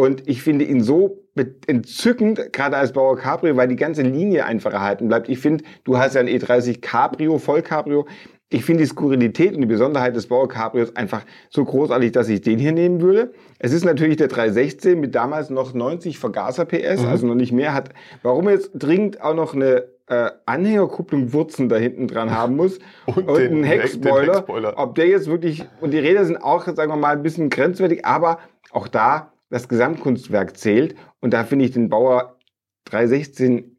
Und 0.00 0.28
ich 0.28 0.42
finde 0.42 0.64
ihn 0.64 0.80
so 0.80 1.24
entzückend, 1.66 2.52
gerade 2.52 2.76
als 2.76 2.92
Bauer 2.92 3.16
Cabrio, 3.16 3.56
weil 3.56 3.66
die 3.68 3.76
ganze 3.76 4.02
Linie 4.02 4.44
einfach 4.44 4.72
erhalten 4.72 5.08
bleibt. 5.08 5.28
Ich 5.28 5.38
finde, 5.40 5.64
du 5.84 5.98
hast 5.98 6.14
ja 6.14 6.20
ein 6.20 6.28
E30 6.28 6.80
Cabrio, 6.80 7.38
Vollcabrio. 7.38 8.06
Ich 8.50 8.64
finde 8.64 8.84
die 8.84 8.88
Skurrilität 8.88 9.54
und 9.54 9.60
die 9.60 9.66
Besonderheit 9.66 10.16
des 10.16 10.28
Bauer 10.28 10.48
Cabrios 10.48 10.96
einfach 10.96 11.22
so 11.50 11.64
großartig, 11.64 12.12
dass 12.12 12.28
ich 12.28 12.40
den 12.40 12.58
hier 12.58 12.72
nehmen 12.72 13.00
würde. 13.02 13.32
Es 13.58 13.72
ist 13.72 13.84
natürlich 13.84 14.16
der 14.16 14.28
316 14.28 14.98
mit 14.98 15.14
damals 15.14 15.50
noch 15.50 15.74
90 15.74 16.18
Vergaser 16.18 16.64
PS, 16.64 17.02
Mhm. 17.02 17.08
also 17.08 17.26
noch 17.26 17.34
nicht 17.34 17.52
mehr 17.52 17.74
hat. 17.74 17.90
Warum 18.22 18.48
jetzt 18.48 18.70
dringend 18.74 19.20
auch 19.20 19.34
noch 19.34 19.54
eine 19.54 19.84
äh, 20.06 20.30
Anhängerkupplung 20.46 21.34
Wurzen 21.34 21.68
da 21.68 21.76
hinten 21.76 22.06
dran 22.08 22.30
haben 22.30 22.56
muss 22.56 22.78
Und 23.06 23.28
und, 23.28 23.36
den- 23.36 23.52
einen 23.56 23.64
Heckspoiler, 23.64 24.36
Heckspoiler. 24.36 24.74
ob 24.78 24.94
der 24.94 25.06
jetzt 25.08 25.26
wirklich, 25.28 25.66
und 25.82 25.90
die 25.92 25.98
Räder 25.98 26.24
sind 26.24 26.38
auch, 26.42 26.64
sagen 26.64 26.90
wir 26.90 26.96
mal, 26.96 27.14
ein 27.16 27.22
bisschen 27.22 27.50
grenzwertig, 27.50 28.06
aber 28.06 28.38
auch 28.70 28.88
da 28.88 29.32
das 29.50 29.68
Gesamtkunstwerk 29.68 30.56
zählt. 30.56 30.96
Und 31.20 31.32
da 31.32 31.44
finde 31.44 31.64
ich 31.64 31.72
den 31.72 31.88
Bauer 31.88 32.38
316 32.86 33.76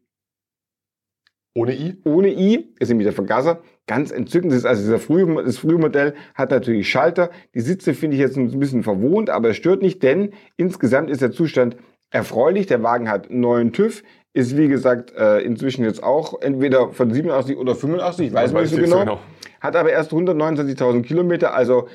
Ohne 1.54 1.74
I? 1.74 1.96
ohne 2.04 2.28
I, 2.28 2.74
ist 2.78 2.88
nämlich 2.88 3.06
der 3.06 3.12
Vergaser, 3.12 3.62
ganz 3.86 4.10
entzückend. 4.10 4.52
Das 4.52 4.60
ist 4.60 4.66
also 4.66 4.82
dieser 4.82 4.98
frühe, 4.98 5.42
das 5.42 5.58
frühe 5.58 5.78
Modell 5.78 6.14
hat 6.34 6.50
natürlich 6.50 6.88
Schalter. 6.88 7.30
Die 7.54 7.60
Sitze 7.60 7.94
finde 7.94 8.16
ich 8.16 8.20
jetzt 8.20 8.36
ein 8.36 8.58
bisschen 8.58 8.82
verwohnt, 8.82 9.30
aber 9.30 9.50
es 9.50 9.56
stört 9.56 9.82
nicht, 9.82 10.02
denn 10.02 10.32
insgesamt 10.56 11.10
ist 11.10 11.22
der 11.22 11.32
Zustand 11.32 11.76
erfreulich. 12.10 12.66
Der 12.66 12.82
Wagen 12.82 13.08
hat 13.08 13.30
neuen 13.30 13.72
TÜV, 13.72 14.02
ist 14.32 14.56
wie 14.56 14.68
gesagt 14.68 15.12
äh, 15.16 15.40
inzwischen 15.40 15.84
jetzt 15.84 16.02
auch 16.02 16.40
entweder 16.40 16.90
von 16.90 17.12
87 17.12 17.56
oder 17.56 17.74
85, 17.74 18.28
ich 18.28 18.32
weiß 18.32 18.52
Man 18.52 18.62
nicht 18.62 18.70
so 18.70 18.76
genau. 18.76 18.86
nicht 18.86 18.94
so 18.94 19.04
genau. 19.04 19.20
Hat 19.60 19.76
aber 19.76 19.90
erst 19.90 20.12
129.000 20.12 21.02
Kilometer, 21.02 21.52
also 21.52 21.88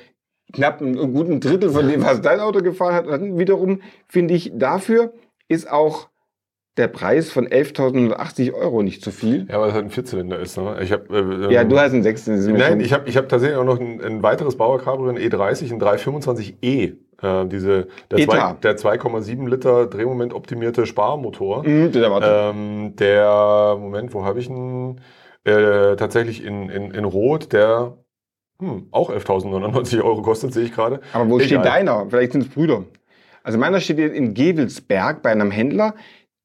knapp 0.53 0.81
einen 0.81 1.13
guten 1.13 1.39
Drittel 1.39 1.71
von 1.71 1.87
dem, 1.87 2.03
was 2.03 2.21
dein 2.21 2.39
Auto 2.39 2.61
gefahren 2.61 2.93
hat. 2.93 3.05
Und 3.05 3.11
dann 3.11 3.37
wiederum 3.37 3.81
finde 4.07 4.33
ich, 4.33 4.51
dafür 4.55 5.13
ist 5.47 5.69
auch 5.69 6.09
der 6.77 6.87
Preis 6.87 7.31
von 7.31 7.47
11.080 7.47 8.53
Euro 8.53 8.83
nicht 8.83 9.01
zu 9.01 9.11
viel. 9.11 9.47
Ja, 9.49 9.61
weil 9.61 9.69
es 9.69 9.73
halt 9.73 9.85
ein 9.85 9.91
Vierzylinder 9.91 10.39
ist. 10.39 10.57
Ne? 10.57 10.77
Ich 10.81 10.91
hab, 10.91 11.09
äh, 11.09 11.53
Ja, 11.53 11.61
ähm, 11.61 11.69
du 11.69 11.79
hast 11.79 11.93
einen 11.93 12.03
mir 12.03 12.57
Nein, 12.57 12.79
ich 12.81 12.91
habe 12.91 13.07
ich 13.07 13.15
hab 13.15 13.29
tatsächlich 13.29 13.57
auch 13.57 13.63
noch 13.63 13.79
ein, 13.79 14.01
ein 14.01 14.23
weiteres 14.23 14.57
Bauer 14.57 14.79
Cabrio, 14.81 15.09
ein 15.09 15.17
E30, 15.17 15.71
ein 15.71 15.81
325e. 15.81 16.97
Äh, 17.21 17.45
diese, 17.47 17.87
der, 18.11 18.19
zwei, 18.19 18.53
der 18.61 18.77
2,7 18.77 19.49
Liter 19.49 19.87
Drehmoment 19.87 20.33
optimierte 20.33 20.85
Sparmotor. 20.85 21.63
Mhm, 21.65 21.91
der. 21.93 22.21
Ähm, 22.21 22.95
der, 22.97 23.77
Moment, 23.79 24.13
wo 24.13 24.25
habe 24.25 24.39
ich 24.39 24.49
ihn? 24.49 24.99
Äh, 25.45 25.95
tatsächlich 25.95 26.43
in, 26.43 26.69
in, 26.69 26.91
in 26.91 27.05
Rot, 27.05 27.53
der 27.53 27.97
hm, 28.59 28.87
auch 28.91 29.09
11.099 29.09 30.03
Euro 30.03 30.21
kostet, 30.21 30.53
sehe 30.53 30.63
ich 30.65 30.73
gerade. 30.73 31.01
Aber 31.13 31.29
wo 31.29 31.37
Egal. 31.37 31.47
steht 31.47 31.65
deiner? 31.65 32.07
Vielleicht 32.09 32.31
sind 32.33 32.41
es 32.45 32.49
Brüder. 32.49 32.85
Also 33.43 33.57
meiner 33.57 33.79
steht 33.79 33.99
in 33.99 34.33
Gevelsberg 34.33 35.21
bei 35.21 35.31
einem 35.31 35.51
Händler, 35.51 35.93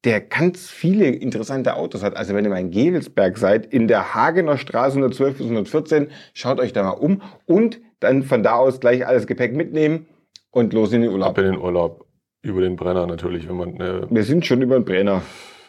der 0.03 0.19
ganz 0.21 0.69
viele 0.69 1.07
interessante 1.07 1.75
Autos 1.75 2.03
hat. 2.03 2.15
Also 2.15 2.33
wenn 2.35 2.43
ihr 2.43 2.49
mal 2.49 2.59
in 2.59 2.71
Gevelsberg 2.71 3.37
seid, 3.37 3.65
in 3.73 3.87
der 3.87 4.13
Hagener 4.13 4.57
Straße 4.57 4.97
112 4.97 5.37
bis 5.37 5.45
114, 5.45 6.07
schaut 6.33 6.59
euch 6.59 6.73
da 6.73 6.83
mal 6.83 6.91
um 6.91 7.21
und 7.45 7.79
dann 7.99 8.23
von 8.23 8.43
da 8.43 8.55
aus 8.55 8.79
gleich 8.79 9.05
alles 9.05 9.27
Gepäck 9.27 9.55
mitnehmen 9.55 10.07
und 10.51 10.73
los 10.73 10.91
in 10.91 11.01
den 11.01 11.09
Ab 11.09 11.13
Urlaub. 11.15 11.37
in 11.37 11.43
den 11.45 11.57
Urlaub. 11.57 12.05
Über 12.43 12.61
den 12.61 12.75
Brenner 12.75 13.05
natürlich, 13.05 13.47
wenn 13.47 13.57
man 13.57 13.79
äh, 13.79 14.01
Wir 14.09 14.23
sind 14.23 14.45
schon 14.45 14.61
über 14.63 14.75
den 14.79 14.85
Brenner. 14.85 15.21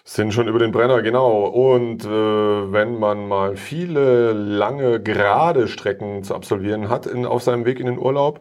Sind 0.05 0.35
schon 0.35 0.49
über 0.49 0.59
den 0.59 0.73
Brenner, 0.73 1.01
genau. 1.03 1.45
Und 1.45 2.05
äh, 2.05 2.09
wenn 2.09 2.99
man 2.99 3.29
mal 3.29 3.57
viele 3.57 4.33
lange 4.33 5.01
gerade 5.01 5.69
Strecken 5.69 6.25
zu 6.25 6.35
absolvieren 6.35 6.89
hat 6.89 7.07
in, 7.07 7.25
auf 7.25 7.43
seinem 7.43 7.65
Weg 7.65 7.79
in 7.79 7.87
den 7.87 7.99
Urlaub, 7.99 8.41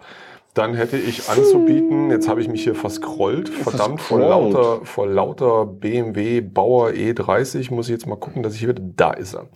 dann 0.54 0.74
hätte 0.74 0.98
ich 0.98 1.30
anzubieten, 1.30 2.10
jetzt 2.10 2.28
habe 2.28 2.42
ich 2.42 2.50
mich 2.50 2.64
hier 2.64 2.76
verscrollt, 2.76 3.48
verdammt, 3.48 4.02
vor 4.02 4.20
lauter, 4.20 4.84
vor 4.84 5.08
lauter 5.08 5.66
BMW 5.66 6.42
Bauer 6.42 6.90
E30, 6.90 7.74
muss 7.74 7.88
ich 7.88 7.94
jetzt 7.94 8.08
mal 8.08 8.18
gucken, 8.18 8.44
dass 8.44 8.56
ich 8.56 8.60
hier 8.60 8.70
wieder, 8.70 8.84
da 8.84 9.12
ist 9.12 9.34
er. 9.34 9.48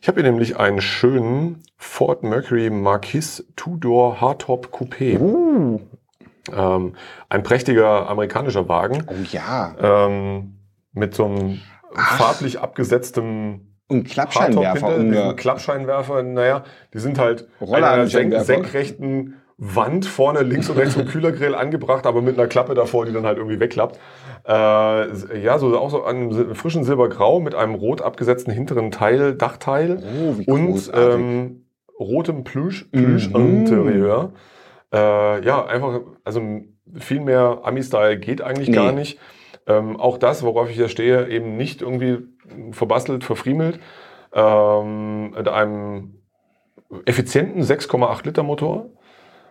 Ich 0.00 0.08
habe 0.08 0.20
hier 0.20 0.30
nämlich 0.30 0.56
einen 0.56 0.80
schönen 0.80 1.62
Ford 1.76 2.22
Mercury 2.22 2.70
Marquis 2.70 3.44
Two-Door 3.56 4.20
Hardtop 4.20 4.68
Coupé. 4.68 5.18
Uh, 5.18 5.80
Ähm, 6.52 6.94
ein 7.30 7.42
prächtiger 7.42 8.08
amerikanischer 8.10 8.68
Wagen 8.68 9.04
oh 9.06 9.14
ja. 9.32 9.74
ähm, 9.80 10.53
mit 10.94 11.14
so 11.14 11.26
einem 11.26 11.60
Ach. 11.94 12.18
farblich 12.18 12.60
abgesetztem 12.60 13.74
Und 13.88 14.04
Klappscheinwerfer. 14.08 14.86
Um 14.96 15.02
hinter, 15.02 15.34
Klappscheinwerfer, 15.34 16.22
naja, 16.22 16.64
die 16.94 16.98
sind 16.98 17.18
halt 17.18 17.46
Roller- 17.60 17.88
an 17.88 17.94
einer 18.00 18.06
senk 18.06 18.34
senkrechten 18.40 19.34
Wand 19.56 20.04
vorne 20.06 20.42
links 20.42 20.68
und 20.68 20.78
rechts 20.78 20.94
vom 20.94 21.04
Kühlergrill 21.06 21.54
angebracht, 21.54 22.06
aber 22.06 22.22
mit 22.22 22.36
einer 22.38 22.48
Klappe 22.48 22.74
davor, 22.74 23.06
die 23.06 23.12
dann 23.12 23.24
halt 23.24 23.38
irgendwie 23.38 23.60
wegklappt. 23.60 24.00
Äh, 24.48 24.52
ja, 25.40 25.58
so 25.58 25.78
auch 25.78 25.90
so 25.90 26.02
an 26.04 26.16
einem 26.32 26.54
frischen 26.56 26.82
Silbergrau 26.82 27.38
mit 27.40 27.54
einem 27.54 27.74
rot 27.74 28.02
abgesetzten 28.02 28.52
hinteren 28.52 28.90
Teil, 28.90 29.34
Dachteil 29.36 30.02
Oh, 30.46 30.52
und 30.52 30.90
ähm, 30.92 31.66
rotem 32.00 32.42
Plüsch, 32.42 32.88
Mhm. 32.92 33.04
Plüsch-Interieur. 33.04 34.32
Äh, 34.92 35.44
ja, 35.44 35.64
einfach, 35.66 36.00
also 36.24 36.40
viel 36.98 37.20
mehr 37.20 37.60
Ami-Style 37.62 38.18
geht 38.18 38.42
eigentlich 38.42 38.68
Nee. 38.68 38.74
gar 38.74 38.92
nicht. 38.92 39.18
Ähm, 39.66 39.98
auch 39.98 40.18
das, 40.18 40.42
worauf 40.42 40.68
ich 40.68 40.76
hier 40.76 40.88
stehe, 40.88 41.28
eben 41.28 41.56
nicht 41.56 41.82
irgendwie 41.82 42.18
verbastelt, 42.72 43.24
verfriemelt. 43.24 43.80
Ähm, 44.32 45.30
mit 45.30 45.48
einem 45.48 46.14
effizienten 47.06 47.62
6,8 47.62 48.26
Liter 48.26 48.42
Motor. 48.42 48.90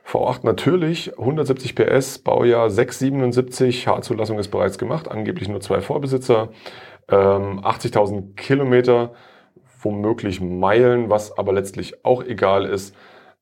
V8 0.06 0.40
natürlich, 0.44 1.18
170 1.18 1.76
PS, 1.76 2.20
Baujahr 2.20 2.70
677, 2.70 3.88
H-Zulassung 3.88 4.38
ist 4.38 4.50
bereits 4.50 4.78
gemacht, 4.78 5.10
angeblich 5.10 5.48
nur 5.48 5.62
zwei 5.62 5.80
Vorbesitzer, 5.80 6.50
ähm, 7.10 7.62
80.000 7.64 8.36
Kilometer, 8.36 9.14
womöglich 9.82 10.42
Meilen, 10.42 11.10
was 11.10 11.38
aber 11.38 11.54
letztlich 11.54 12.04
auch 12.06 12.22
egal 12.22 12.66
ist. 12.66 12.94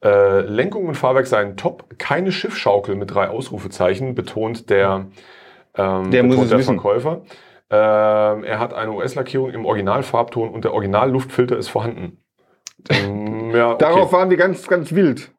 Äh, 0.03 0.41
Lenkung 0.41 0.87
und 0.87 0.95
Fahrwerk 0.95 1.27
seien 1.27 1.57
top, 1.57 1.97
keine 1.97 2.31
Schiffschaukel 2.31 2.95
mit 2.95 3.13
drei 3.13 3.29
Ausrufezeichen, 3.29 4.13
betont 4.13 4.69
der, 4.69 5.07
ähm, 5.77 6.11
Der 6.11 6.23
muss 6.23 6.37
es 6.37 6.49
der 6.49 6.59
wissen. 6.59 6.75
Verkäufer. 6.75 7.21
Ähm, 7.69 8.43
er 8.43 8.59
hat 8.59 8.73
eine 8.73 8.91
US-Lackierung 8.91 9.51
im 9.51 9.65
Originalfarbton 9.65 10.49
und 10.49 10.65
der 10.65 10.73
Originalluftfilter 10.73 11.57
ist 11.57 11.69
vorhanden. 11.69 12.17
Ähm, 12.89 13.51
ja, 13.55 13.69
okay. 13.73 13.77
Darauf 13.85 14.11
waren 14.11 14.29
die 14.29 14.35
ganz, 14.37 14.67
ganz 14.67 14.91
wild. 14.93 15.31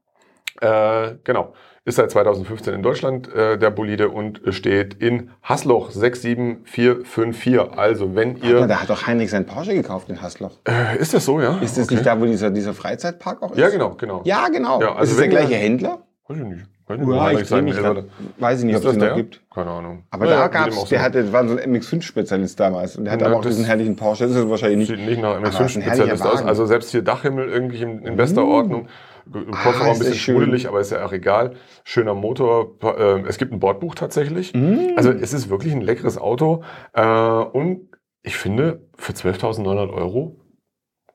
Äh, 0.61 1.17
genau. 1.25 1.53
Ist 1.85 1.97
seit 1.97 2.13
2015 2.13 2.75
in 2.75 2.83
Deutschland 2.85 3.27
äh, 3.35 3.59
der 3.59 3.71
Bolide 3.71 4.09
und 4.11 4.41
steht 4.51 4.95
in 4.95 5.33
Hasloch 5.43 5.91
67454. 5.91 7.77
Also 7.77 8.15
wenn 8.15 8.37
ihr... 8.37 8.67
da 8.69 8.81
hat 8.83 8.89
doch 8.89 9.07
Heinrich 9.07 9.31
sein 9.31 9.47
Porsche 9.47 9.75
gekauft 9.75 10.09
in 10.09 10.23
Hasloch. 10.23 10.53
Äh, 10.69 10.99
ist 10.99 11.13
das 11.13 11.25
so, 11.25 11.41
ja? 11.41 11.59
Ist 11.59 11.77
das 11.77 11.87
Okay. 11.87 11.95
nicht 11.95 12.07
da, 12.07 12.21
wo 12.21 12.25
dieser, 12.25 12.51
dieser 12.51 12.73
Freizeitpark 12.73 13.43
auch 13.43 13.51
ist? 13.53 13.59
Ja, 13.59 13.69
genau, 13.69 13.95
genau. 13.97 14.23
Ja, 14.25 14.49
genau. 14.49 14.81
Ja, 14.81 14.91
also 14.95 15.03
ist 15.03 15.11
es 15.13 15.17
der 15.19 15.29
gleiche 15.29 15.55
Händler? 15.57 15.99
Weiß 16.29 16.39
ich 16.39 16.45
nicht. 16.45 16.65
Ja, 17.01 17.23
Heinrich 17.23 17.51
ich 17.51 17.51
ist. 17.51 18.05
Weiß 18.39 18.59
ich 18.61 18.65
nicht, 18.65 18.77
ob 18.77 18.81
es 18.81 18.87
das 18.87 18.99
den 18.99 19.09
noch 19.09 19.17
gibt. 19.17 19.43
Keine 19.53 19.71
Ahnung. 19.71 20.05
Aber 20.11 20.25
Naja, 20.25 20.37
da 20.41 20.49
gab's, 20.49 20.77
auch 20.77 20.89
der 20.89 20.99
so. 20.99 21.05
hatte, 21.05 21.33
war 21.33 21.49
so 21.49 21.57
ein 21.57 21.77
MX5-Spezialist 21.77 22.59
damals. 22.59 22.97
Und 22.97 23.05
der 23.05 23.13
hatte 23.13 23.25
Ja, 23.25 23.31
aber 23.31 23.39
auch 23.39 23.45
diesen 23.45 23.65
herrlichen 23.65 23.97
Porsche. 23.97 24.25
Das 24.25 24.33
ist 24.33 24.39
es 24.45 24.49
wahrscheinlich 24.51 24.89
nicht. 24.89 24.99
Sieht 24.99 25.07
nicht 25.07 25.21
nach 25.21 25.37
es 25.37 25.45
ein 25.45 25.45
MX5-Spezialist 25.45 25.99
herrlicher 25.99 26.33
aus. 26.33 26.43
Also 26.43 26.67
selbst 26.67 26.91
hier 26.91 27.03
Dachhimmel 27.03 27.49
irgendwie 27.49 27.83
in, 27.83 28.05
in 28.05 28.17
bester 28.17 28.45
Ordnung. 28.45 28.89
Kofferraum 29.31 29.89
Ah, 29.89 29.93
ein 29.93 29.99
bisschen 29.99 30.15
sprudelig, 30.15 30.69
aber 30.69 30.81
ist 30.81 30.91
ja 30.91 31.05
auch 31.05 31.13
egal. 31.13 31.55
Schöner 31.85 32.15
Motor. 32.15 32.73
Äh, 32.83 33.21
es 33.29 33.39
gibt 33.39 33.53
ein 33.53 33.61
Bordbuch 33.61 33.95
tatsächlich. 33.95 34.53
Mm. 34.53 34.97
Also 34.97 35.11
es 35.13 35.33
ist 35.33 35.49
wirklich 35.49 35.73
ein 35.73 35.81
leckeres 35.81 36.19
Auto. 36.19 36.65
Äh, 36.93 37.03
und 37.03 37.89
ich 38.23 38.37
finde, 38.37 38.89
für 38.97 39.13
12.900 39.13 39.93
Euro 39.93 40.37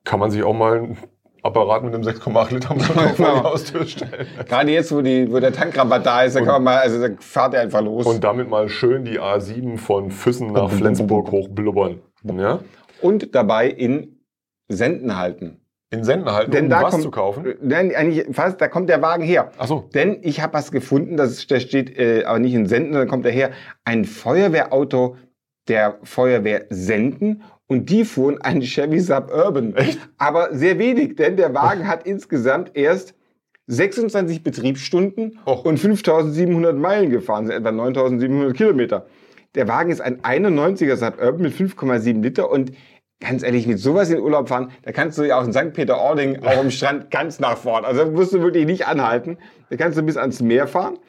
kann 0.03 0.19
man 0.19 0.31
sich 0.31 0.43
auch 0.43 0.53
mal 0.53 0.79
ein 0.79 0.97
Apparat 1.43 1.83
mit 1.83 1.93
einem 1.93 2.03
6,8 2.03 2.53
Liter 2.53 2.73
Motor 2.73 3.09
vor 3.09 3.35
die. 3.35 3.43
Haustür 3.43 3.85
stellen. 3.85 4.27
Gerade 4.47 4.71
jetzt, 4.71 4.91
wo, 4.91 5.01
die, 5.01 5.31
wo 5.31 5.39
der 5.39 5.53
Tankrabatt 5.53 6.05
da 6.05 6.23
ist, 6.23 6.35
da 6.35 6.39
kann 6.39 6.55
man 6.55 6.63
mal, 6.63 6.77
also 6.77 7.07
da 7.07 7.13
fahrt 7.19 7.53
er 7.53 7.61
einfach 7.61 7.81
los. 7.81 8.05
Und 8.05 8.23
damit 8.23 8.49
mal 8.49 8.69
schön 8.69 9.05
die 9.05 9.19
A7 9.19 9.77
von 9.77 10.11
Füssen 10.11 10.51
nach 10.53 10.69
Flensburg 10.69 11.31
hochblubbern. 11.31 11.99
Ja? 12.23 12.59
Und 13.01 13.35
dabei 13.35 13.69
in 13.69 14.19
Senden 14.67 15.17
halten. 15.17 15.61
In 15.89 16.03
Senden 16.03 16.33
halten, 16.33 16.51
Denn 16.51 16.65
um 16.65 16.69
da 16.69 16.83
was 16.83 16.91
kommt, 16.91 17.03
zu 17.03 17.11
kaufen. 17.11 17.55
Nein, 17.61 17.95
eigentlich 17.95 18.25
fast, 18.35 18.59
da 18.59 18.67
kommt 18.67 18.89
der 18.89 19.01
Wagen 19.01 19.23
her. 19.23 19.51
Ach 19.57 19.67
so. 19.67 19.89
Denn 19.93 20.17
ich 20.21 20.41
habe 20.41 20.53
was 20.53 20.71
gefunden, 20.71 21.15
das, 21.15 21.47
der 21.47 21.61
steht 21.61 21.97
äh, 21.97 22.25
aber 22.25 22.39
nicht 22.39 22.53
in 22.53 22.65
Senden, 22.65 22.91
sondern 22.91 23.07
kommt 23.07 23.25
daher 23.25 23.51
ein 23.85 24.03
Feuerwehrauto 24.03 25.15
der 25.69 25.97
Feuerwehr 26.03 26.65
Senden 26.69 27.43
und 27.67 27.89
die 27.89 28.05
fuhren 28.05 28.41
einen 28.41 28.61
Chevy 28.61 28.99
Suburban. 28.99 29.75
Echt? 29.75 29.99
Aber 30.17 30.55
sehr 30.55 30.79
wenig, 30.79 31.15
denn 31.15 31.37
der 31.37 31.53
Wagen 31.53 31.87
hat 31.87 32.05
insgesamt 32.05 32.71
erst 32.75 33.13
26 33.67 34.43
Betriebsstunden 34.43 35.39
Och. 35.45 35.65
und 35.65 35.77
5700 35.77 36.75
Meilen 36.75 37.09
gefahren, 37.09 37.45
sind 37.45 37.55
etwa 37.55 37.71
9700 37.71 38.55
Kilometer. 38.55 39.05
Der 39.55 39.67
Wagen 39.67 39.91
ist 39.91 40.01
ein 40.01 40.21
91er 40.21 40.95
Suburban 40.95 41.41
mit 41.41 41.53
5,7 41.53 42.21
Liter 42.21 42.49
und 42.49 42.71
ganz 43.19 43.43
ehrlich, 43.43 43.67
mit 43.67 43.79
sowas 43.79 44.09
in 44.09 44.19
Urlaub 44.19 44.47
fahren, 44.47 44.71
da 44.83 44.91
kannst 44.91 45.17
du 45.17 45.23
ja 45.23 45.39
auch 45.39 45.45
in 45.45 45.53
St. 45.53 45.73
Peter-Ording 45.73 46.43
auch 46.43 46.57
am 46.57 46.71
Strand 46.71 47.09
ganz 47.11 47.39
nach 47.39 47.57
vorn. 47.57 47.83
Also 47.83 48.05
da 48.05 48.11
musst 48.11 48.33
du 48.33 48.41
wirklich 48.41 48.65
nicht 48.65 48.87
anhalten. 48.87 49.37
Da 49.69 49.75
kannst 49.75 49.97
du 49.97 50.03
bis 50.03 50.17
ans 50.17 50.41
Meer 50.41 50.67
fahren. 50.67 50.99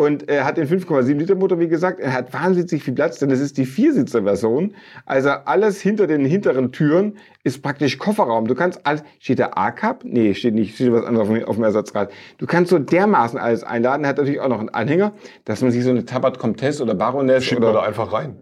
Und 0.00 0.28
er 0.28 0.44
hat 0.44 0.56
den 0.58 0.68
5,7 0.68 1.12
Liter 1.14 1.34
Motor, 1.34 1.58
wie 1.58 1.66
gesagt. 1.66 1.98
Er 1.98 2.12
hat 2.12 2.32
wahnsinnig 2.32 2.84
viel 2.84 2.94
Platz, 2.94 3.18
denn 3.18 3.32
es 3.32 3.40
ist 3.40 3.58
die 3.58 3.66
Viersitzer-Version. 3.66 4.74
Also 5.06 5.30
alles 5.30 5.80
hinter 5.80 6.06
den 6.06 6.24
hinteren 6.24 6.70
Türen 6.70 7.18
ist 7.42 7.62
praktisch 7.62 7.98
Kofferraum. 7.98 8.46
Du 8.46 8.54
kannst 8.54 8.86
alles, 8.86 9.02
steht 9.18 9.40
da 9.40 9.50
A-Cup? 9.56 10.04
Nee, 10.04 10.34
steht 10.34 10.54
nicht, 10.54 10.76
steht 10.76 10.92
was 10.92 11.04
anderes 11.04 11.28
auf 11.28 11.34
dem, 11.34 11.44
auf 11.44 11.56
dem 11.56 11.64
Ersatzrad. 11.64 12.12
Du 12.38 12.46
kannst 12.46 12.70
so 12.70 12.78
dermaßen 12.78 13.40
alles 13.40 13.64
einladen. 13.64 14.04
Er 14.04 14.10
hat 14.10 14.18
natürlich 14.18 14.38
auch 14.40 14.48
noch 14.48 14.60
einen 14.60 14.68
Anhänger, 14.68 15.14
dass 15.44 15.62
man 15.62 15.72
sich 15.72 15.82
so 15.82 15.90
eine 15.90 16.04
Tabat 16.04 16.38
Comtesse 16.38 16.80
oder 16.84 16.94
Baroness 16.94 17.44
Schiebt 17.44 17.60
man 17.60 17.70
oder 17.70 17.80
da 17.80 17.86
einfach 17.86 18.12
rein. 18.12 18.36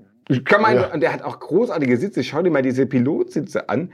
kann 0.44 0.60
man, 0.60 0.74
Ja. 0.76 0.92
und 0.92 1.00
der 1.00 1.10
hat 1.14 1.22
auch 1.22 1.40
großartige 1.40 1.96
Sitze. 1.96 2.22
Schau 2.22 2.42
dir 2.42 2.50
mal 2.50 2.60
diese 2.60 2.84
Pilotsitze 2.84 3.70
an. 3.70 3.92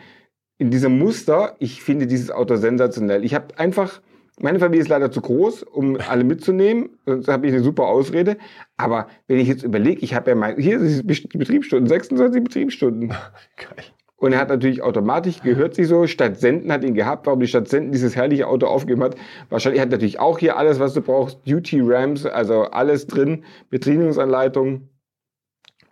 In 0.58 0.72
diesem 0.72 0.98
Muster, 0.98 1.54
ich 1.60 1.80
finde 1.80 2.08
dieses 2.08 2.32
Auto 2.32 2.56
sensationell. 2.56 3.24
Ich 3.24 3.36
habe 3.36 3.56
einfach, 3.56 4.00
meine 4.42 4.58
Familie 4.58 4.82
ist 4.82 4.88
leider 4.88 5.10
zu 5.10 5.20
groß, 5.20 5.62
um 5.62 5.98
alle 6.08 6.24
mitzunehmen. 6.24 6.98
Sonst 7.06 7.28
habe 7.28 7.46
ich 7.46 7.52
eine 7.52 7.62
super 7.62 7.84
Ausrede. 7.84 8.36
Aber 8.76 9.06
wenn 9.28 9.38
ich 9.38 9.48
jetzt 9.48 9.62
überlege, 9.62 10.00
ich 10.02 10.14
habe 10.14 10.30
ja 10.30 10.36
mal, 10.36 10.56
hier 10.56 10.80
ist 10.80 11.02
die 11.08 11.38
Betriebsstunden, 11.38 11.88
26 11.88 12.44
Betriebsstunden. 12.44 13.08
Geil. 13.56 13.84
Und 14.16 14.32
er 14.32 14.38
hat 14.38 14.50
natürlich 14.50 14.82
Automatik, 14.82 15.42
gehört 15.42 15.74
sich 15.74 15.88
so. 15.88 16.06
Stadt 16.06 16.38
Senden 16.38 16.70
hat 16.70 16.84
ihn 16.84 16.94
gehabt. 16.94 17.26
Warum 17.26 17.40
die 17.40 17.48
Stadt 17.48 17.68
Senden 17.68 17.90
dieses 17.92 18.14
herrliche 18.14 18.46
Auto 18.46 18.66
aufgegeben 18.66 19.02
hat? 19.02 19.16
Wahrscheinlich 19.48 19.80
hat 19.80 19.90
natürlich 19.90 20.20
auch 20.20 20.38
hier 20.38 20.56
alles, 20.56 20.78
was 20.78 20.94
du 20.94 21.00
brauchst. 21.00 21.40
Duty 21.44 21.80
Rams, 21.82 22.24
also 22.26 22.62
alles 22.62 23.06
drin. 23.06 23.44
Bedienungsanleitung. 23.70 24.88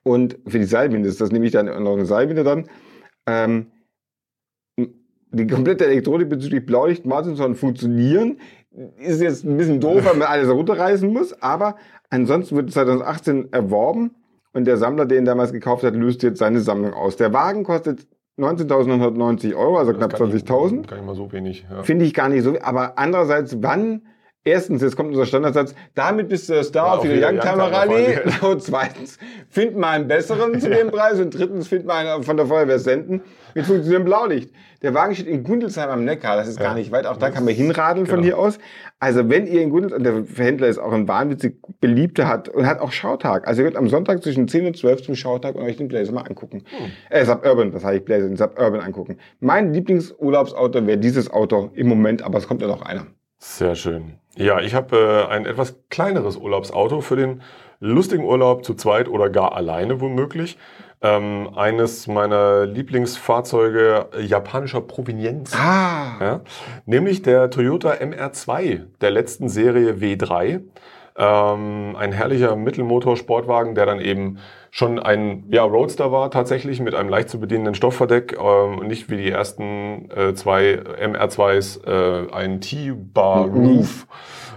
Und 0.02 0.38
für 0.46 0.58
die 0.58 0.64
Seilwinde 0.64 1.08
ist 1.08 1.20
das 1.20 1.32
nämlich 1.32 1.52
dann 1.52 1.66
noch 1.66 1.94
eine 1.94 2.06
Seilwinde 2.06 2.44
dann. 2.44 2.66
Ähm, 3.26 3.66
die 5.32 5.46
komplette 5.46 5.86
Elektronik 5.86 6.28
bezüglich 6.28 6.66
Blaulicht 6.66 7.06
Martin 7.06 7.34
sollen 7.36 7.54
funktionieren. 7.54 8.38
Ist 8.98 9.20
jetzt 9.20 9.44
ein 9.44 9.56
bisschen 9.56 9.80
doof, 9.80 10.04
weil 10.04 10.16
man 10.16 10.28
alles 10.28 10.48
runterreißen 10.48 11.12
muss, 11.12 11.40
aber 11.42 11.76
ansonsten 12.08 12.56
wird 12.56 12.70
2018 12.72 13.52
erworben 13.52 14.12
und 14.52 14.64
der 14.64 14.76
Sammler, 14.76 15.06
der 15.06 15.18
ihn 15.18 15.24
damals 15.24 15.52
gekauft 15.52 15.82
hat, 15.84 15.94
löst 15.94 16.22
jetzt 16.22 16.38
seine 16.38 16.60
Sammlung 16.60 16.92
aus. 16.94 17.16
Der 17.16 17.32
Wagen 17.32 17.64
kostet 17.64 18.06
19.990 18.38 19.54
Euro, 19.56 19.78
also 19.78 19.92
knapp 19.92 20.10
Das 20.10 20.20
ich- 20.34 20.42
20.000. 20.44 20.86
Kann 20.86 20.98
ich 20.98 21.04
mal 21.04 21.14
so 21.14 21.30
wenig. 21.32 21.66
Ja. 21.70 21.82
Finde 21.82 22.04
ich 22.04 22.14
gar 22.14 22.28
nicht 22.28 22.42
so. 22.42 22.54
Aber 22.62 22.98
andererseits, 22.98 23.56
wann? 23.60 24.02
Erstens, 24.42 24.80
jetzt 24.80 24.96
kommt 24.96 25.10
unser 25.10 25.26
Standardsatz, 25.26 25.74
damit 25.94 26.30
bist 26.30 26.48
du 26.48 26.54
der 26.54 26.64
Star 26.64 26.86
Ja, 26.86 26.94
auf 26.94 27.04
jeder 27.04 27.14
jeder 27.16 27.28
Youngtimer 27.28 27.64
Youngtimer 27.64 27.76
Rallye. 27.78 28.14
Rallye. 28.16 28.46
Und 28.52 28.62
zweitens, 28.62 29.18
find 29.50 29.76
mal 29.76 29.90
einen 29.90 30.08
besseren 30.08 30.58
zu 30.58 30.70
dem 30.70 30.90
Preis. 30.92 31.20
Und 31.20 31.36
drittens, 31.38 31.68
find 31.68 31.84
mal 31.84 32.06
einen 32.06 32.22
von 32.22 32.38
der 32.38 32.46
Feuerwehr 32.46 32.78
Senden 32.78 33.20
mit 33.54 33.66
funktionierendem 33.66 34.04
Blaulicht. 34.06 34.50
Der 34.80 34.94
Wagen 34.94 35.14
steht 35.14 35.26
in 35.26 35.42
Gundelsheim 35.44 35.90
am 35.90 36.04
Neckar. 36.04 36.36
Das 36.36 36.48
ist 36.48 36.58
Ja. 36.58 36.64
gar 36.68 36.74
nicht 36.74 36.90
weit. 36.90 37.04
Auch 37.04 37.18
da 37.18 37.28
kann 37.28 37.44
man 37.44 37.52
hinradeln 37.52 38.06
von 38.06 38.22
Genau. 38.22 38.24
hier 38.24 38.38
aus. 38.38 38.58
Also 38.98 39.28
wenn 39.28 39.46
ihr 39.46 39.60
in 39.60 39.68
Gundelsheim, 39.68 40.02
der 40.02 40.24
Händler 40.42 40.68
ist 40.68 40.78
auch 40.78 40.92
ein 40.92 41.06
wahnwitzig 41.06 41.56
beliebter 41.82 42.26
hat 42.26 42.48
und 42.48 42.64
hat 42.66 42.80
auch 42.80 42.92
Schautag. 42.92 43.46
Also 43.46 43.60
ihr 43.60 43.66
könnt 43.66 43.76
am 43.76 43.90
Sonntag 43.90 44.22
zwischen 44.22 44.48
10 44.48 44.64
und 44.68 44.76
12 44.78 45.02
zum 45.02 45.16
Schautag 45.16 45.54
und 45.54 45.64
euch 45.64 45.76
den 45.76 45.88
Blazer 45.88 46.12
mal 46.12 46.22
angucken. 46.22 46.64
Hm. 46.70 46.90
Äh, 47.10 47.26
Suburban, 47.26 47.72
das 47.72 47.84
habe 47.84 47.96
ich 47.96 48.04
Blazer, 48.06 48.26
den 48.28 48.36
Suburban 48.38 48.80
angucken. 48.80 49.18
Mein 49.40 49.74
Lieblingsurlaubsauto 49.74 50.86
wäre 50.86 50.96
dieses 50.96 51.30
Auto 51.30 51.70
im 51.74 51.86
Moment, 51.88 52.22
aber 52.22 52.38
es 52.38 52.48
kommt 52.48 52.62
ja 52.62 52.68
noch 52.68 52.80
einer. 52.80 53.06
Sehr 53.40 53.74
schön. 53.74 54.18
Ja, 54.36 54.60
ich 54.60 54.74
habe 54.74 55.26
äh, 55.28 55.32
ein 55.32 55.46
etwas 55.46 55.74
kleineres 55.88 56.36
Urlaubsauto 56.36 57.00
für 57.00 57.16
den 57.16 57.42
lustigen 57.80 58.24
Urlaub 58.24 58.64
zu 58.64 58.74
zweit 58.74 59.08
oder 59.08 59.30
gar 59.30 59.54
alleine 59.54 60.00
womöglich. 60.00 60.58
Ähm, 61.02 61.48
eines 61.56 62.06
meiner 62.06 62.66
Lieblingsfahrzeuge 62.66 64.08
äh, 64.12 64.20
japanischer 64.20 64.82
Provenienz. 64.82 65.54
Ah, 65.54 66.18
Ja, 66.20 66.40
nämlich 66.84 67.22
der 67.22 67.48
Toyota 67.48 67.92
MR2 67.92 68.82
der 69.00 69.10
letzten 69.10 69.48
Serie 69.48 69.94
W3. 69.94 70.60
Ähm, 71.22 71.96
ein 71.98 72.12
herrlicher 72.12 72.56
Mittelmotor-Sportwagen, 72.56 73.74
der 73.74 73.84
dann 73.84 74.00
eben 74.00 74.38
schon 74.70 74.98
ein 74.98 75.44
ja, 75.50 75.64
Roadster 75.64 76.10
war, 76.12 76.30
tatsächlich 76.30 76.80
mit 76.80 76.94
einem 76.94 77.10
leicht 77.10 77.28
zu 77.28 77.38
bedienenden 77.38 77.74
Stoffverdeck 77.74 78.38
ähm, 78.40 78.78
und 78.78 78.86
nicht 78.86 79.10
wie 79.10 79.18
die 79.18 79.30
ersten 79.30 80.10
äh, 80.10 80.32
zwei 80.32 80.76
MR2s 80.76 81.84
äh, 81.86 82.32
ein 82.32 82.62
T-Bar-Roof 82.62 84.06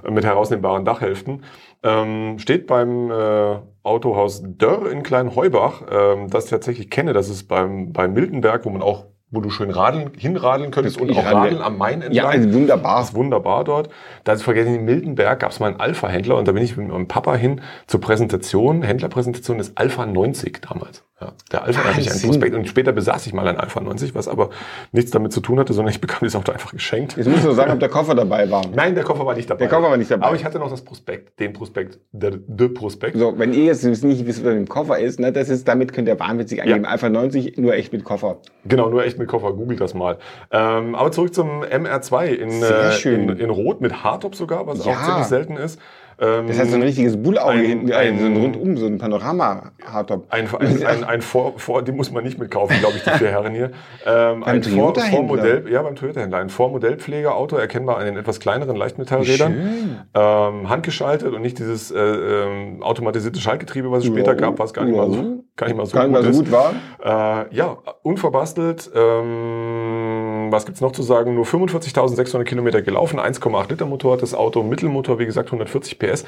mit 0.09 0.23
herausnehmbaren 0.23 0.85
Dachhälften. 0.85 1.43
Ähm, 1.83 2.39
steht 2.39 2.65
beim 2.65 3.11
äh, 3.11 3.57
Autohaus 3.83 4.41
Dörr 4.45 4.89
in 4.89 5.03
Kleinheubach, 5.03 5.81
ähm, 5.91 6.29
das 6.29 6.45
ich 6.45 6.51
tatsächlich 6.51 6.89
kenne. 6.89 7.11
Das 7.11 7.27
ist 7.27 7.49
beim, 7.49 7.91
bei 7.91 8.07
Miltenberg, 8.07 8.63
wo 8.63 8.69
man 8.69 8.81
auch, 8.81 9.07
wo 9.33 9.41
du 9.41 9.49
schön 9.49 9.71
radeln, 9.71 10.11
hinradeln 10.17 10.71
könntest 10.71 11.01
und 11.01 11.09
Ich 11.09 11.17
auch 11.17 11.25
radel- 11.25 11.33
radeln 11.35 11.61
am 11.61 11.77
Main 11.77 12.01
entlang. 12.01 12.13
ja, 12.13 12.27
also 12.27 12.53
wunderbar. 12.53 12.99
Das 12.99 13.09
ist 13.09 13.15
wunderbar 13.15 13.63
dort. 13.63 13.89
Da 14.23 14.33
ist 14.33 14.43
vergessen, 14.43 14.75
in 14.75 14.85
Miltenberg 14.85 15.39
gab 15.39 15.51
es 15.51 15.59
mal 15.59 15.67
einen 15.71 15.79
Alpha-Händler 15.79 16.37
und 16.37 16.47
da 16.47 16.51
bin 16.51 16.63
ich 16.63 16.77
mit 16.77 16.87
meinem 16.87 17.07
Papa 17.07 17.35
hin 17.35 17.59
zur 17.87 17.99
Präsentation, 17.99 18.83
Händlerpräsentation 18.83 19.57
des 19.57 19.75
Alpha 19.75 20.05
90 20.05 20.61
damals. 20.61 21.03
Ja, 21.21 21.31
der 21.51 21.63
Alpha 21.63 21.83
hatte 21.85 22.01
ich 22.01 22.11
einen. 22.11 22.21
Prospekt 22.21 22.53
und 22.55 22.67
später 22.67 22.91
besaß 22.91 23.27
ich 23.27 23.33
mal 23.33 23.47
ein 23.47 23.57
Alpha 23.57 23.79
90, 23.79 24.13
was 24.13 24.27
aber 24.27 24.49
nichts 24.91 25.11
damit 25.11 25.31
zu 25.31 25.39
tun 25.41 25.57
hatte, 25.59 25.71
sondern 25.73 25.93
ich 25.93 26.01
bekam 26.01 26.19
dieses 26.21 26.35
Auto 26.35 26.51
einfach 26.51 26.71
geschenkt. 26.71 27.15
Jetzt 27.15 27.27
musst 27.27 27.43
du 27.43 27.47
nur 27.47 27.55
sagen, 27.55 27.71
ob 27.71 27.79
der 27.79 27.87
Koffer 27.89 28.13
dabei 28.13 28.49
war. 28.51 28.63
Nein, 28.75 28.93
der 28.93 29.03
Koffer 29.03 29.25
war 29.25 29.33
nicht 29.35 29.49
dabei. 29.49 29.59
Der 29.59 29.69
Koffer 29.69 29.89
war 29.89 29.97
nicht 29.97 30.11
dabei. 30.11 30.25
Aber 30.27 30.35
ich 30.35 30.43
hatte 30.43 30.59
noch 30.59 30.69
das 30.69 30.81
Prospekt, 30.83 31.39
den 31.39 31.53
Prospekt, 31.53 31.99
der, 32.11 32.31
der 32.35 32.67
Prospekt. 32.69 33.17
So, 33.17 33.37
wenn 33.37 33.53
ihr 33.53 33.63
jetzt 33.65 33.83
nicht 33.85 34.25
wisst, 34.25 34.43
was 34.43 34.53
im 34.53 34.67
Koffer 34.67 34.99
ist, 34.99 35.19
ne, 35.19 35.31
das 35.31 35.49
ist, 35.49 35.67
damit 35.67 35.93
könnt 35.93 36.07
ihr 36.07 36.19
wahnwitzig 36.19 36.61
angeben. 36.61 36.85
Alpha 36.85 37.07
90, 37.09 37.57
nur 37.57 37.73
echt 37.73 37.93
mit 37.93 38.03
Koffer. 38.03 38.37
Genau, 38.65 38.89
nur 38.89 39.05
echt 39.05 39.17
mit 39.17 39.22
Koffer, 39.27 39.53
googelt 39.53 39.81
das 39.81 39.93
mal. 39.93 40.17
Ähm, 40.51 40.95
aber 40.95 41.11
zurück 41.11 41.33
zum 41.33 41.63
MR2 41.63 42.25
in, 42.27 42.61
äh, 42.63 43.13
in, 43.13 43.29
in 43.29 43.49
Rot 43.49 43.81
mit 43.81 44.03
Hardtop 44.03 44.35
sogar, 44.35 44.67
was 44.67 44.85
Ja. 44.85 44.93
auch 44.93 45.03
ziemlich 45.03 45.25
selten 45.25 45.57
ist. 45.57 45.79
Ähm, 46.19 46.47
Das 46.47 46.59
heißt, 46.59 46.71
so 46.71 46.77
ein 46.77 46.83
richtiges 46.83 47.21
Bullauge 47.21 47.51
ein- 47.51 47.65
hinten, 47.65 47.91
ein- 47.91 48.19
so 48.19 48.25
ein 48.25 48.37
Rundum, 48.37 48.77
so 48.77 48.85
ein 48.85 48.97
Panorama-Hardtop. 48.97 50.25
Ein, 50.29 50.47
ein, 50.59 50.85
ein, 50.85 51.03
ein 51.03 51.21
vor, 51.21 51.53
vor, 51.57 51.81
die 51.81 51.91
muss 51.91 52.11
man 52.11 52.23
nicht 52.23 52.37
mitkaufen, 52.39 52.77
glaube 52.79 52.95
ich, 52.97 53.03
die 53.03 53.09
vier 53.11 53.29
Herren 53.29 53.53
hier. 53.53 53.71
Ähm, 54.05 54.43
ein 54.43 54.61
vor? 54.63 54.93
Vormodell, 54.95 55.65
ja, 55.71 55.81
beim 55.81 55.95
Toyota-Händler. 55.95 56.37
Ein 56.39 56.49
Vormodellpflegeauto, 56.49 57.55
erkennbar 57.57 57.97
an 57.97 58.05
den 58.05 58.17
etwas 58.17 58.39
kleineren 58.39 58.75
Leichtmetallrädern. 58.75 60.03
Ähm, 60.13 60.69
handgeschaltet 60.69 61.33
und 61.33 61.41
nicht 61.41 61.59
dieses 61.59 61.91
äh, 61.91 61.97
ähm, 61.99 62.83
automatisierte 62.83 63.39
Schaltgetriebe, 63.39 63.91
was 63.91 63.99
es 64.03 64.09
Ja, 64.09 64.13
später 64.15 64.35
gab, 64.35 64.59
was 64.59 64.73
gar 64.73 64.85
nicht 64.85 64.95
mal 64.95 65.09
so, 65.09 65.15
ja. 65.15 65.23
gar 65.55 65.67
nicht 65.67 65.77
mal 65.77 65.85
so 65.85 65.95
Gar 65.97 66.07
nicht 66.07 66.13
mal 66.13 66.33
so 66.33 66.39
gut 66.43 66.51
war. 66.51 66.73
Äh, 67.03 67.55
ja, 67.55 67.77
unverbastelt. 68.03 68.89
Ähm, 68.95 70.22
was 70.53 70.65
gibt's 70.65 70.79
noch 70.79 70.93
zu 70.93 71.03
sagen? 71.03 71.35
Nur 71.35 71.45
45.600 71.45 72.45
Kilometer 72.45 72.81
gelaufen, 72.81 73.19
1,8 73.19 73.69
Liter 73.69 73.85
Motor 73.85 74.13
hat 74.13 74.21
das 74.21 74.33
Auto, 74.33 74.63
Mittelmotor, 74.63 75.19
wie 75.19 75.25
gesagt, 75.25 75.49
140 75.49 75.99
PS. 75.99 76.25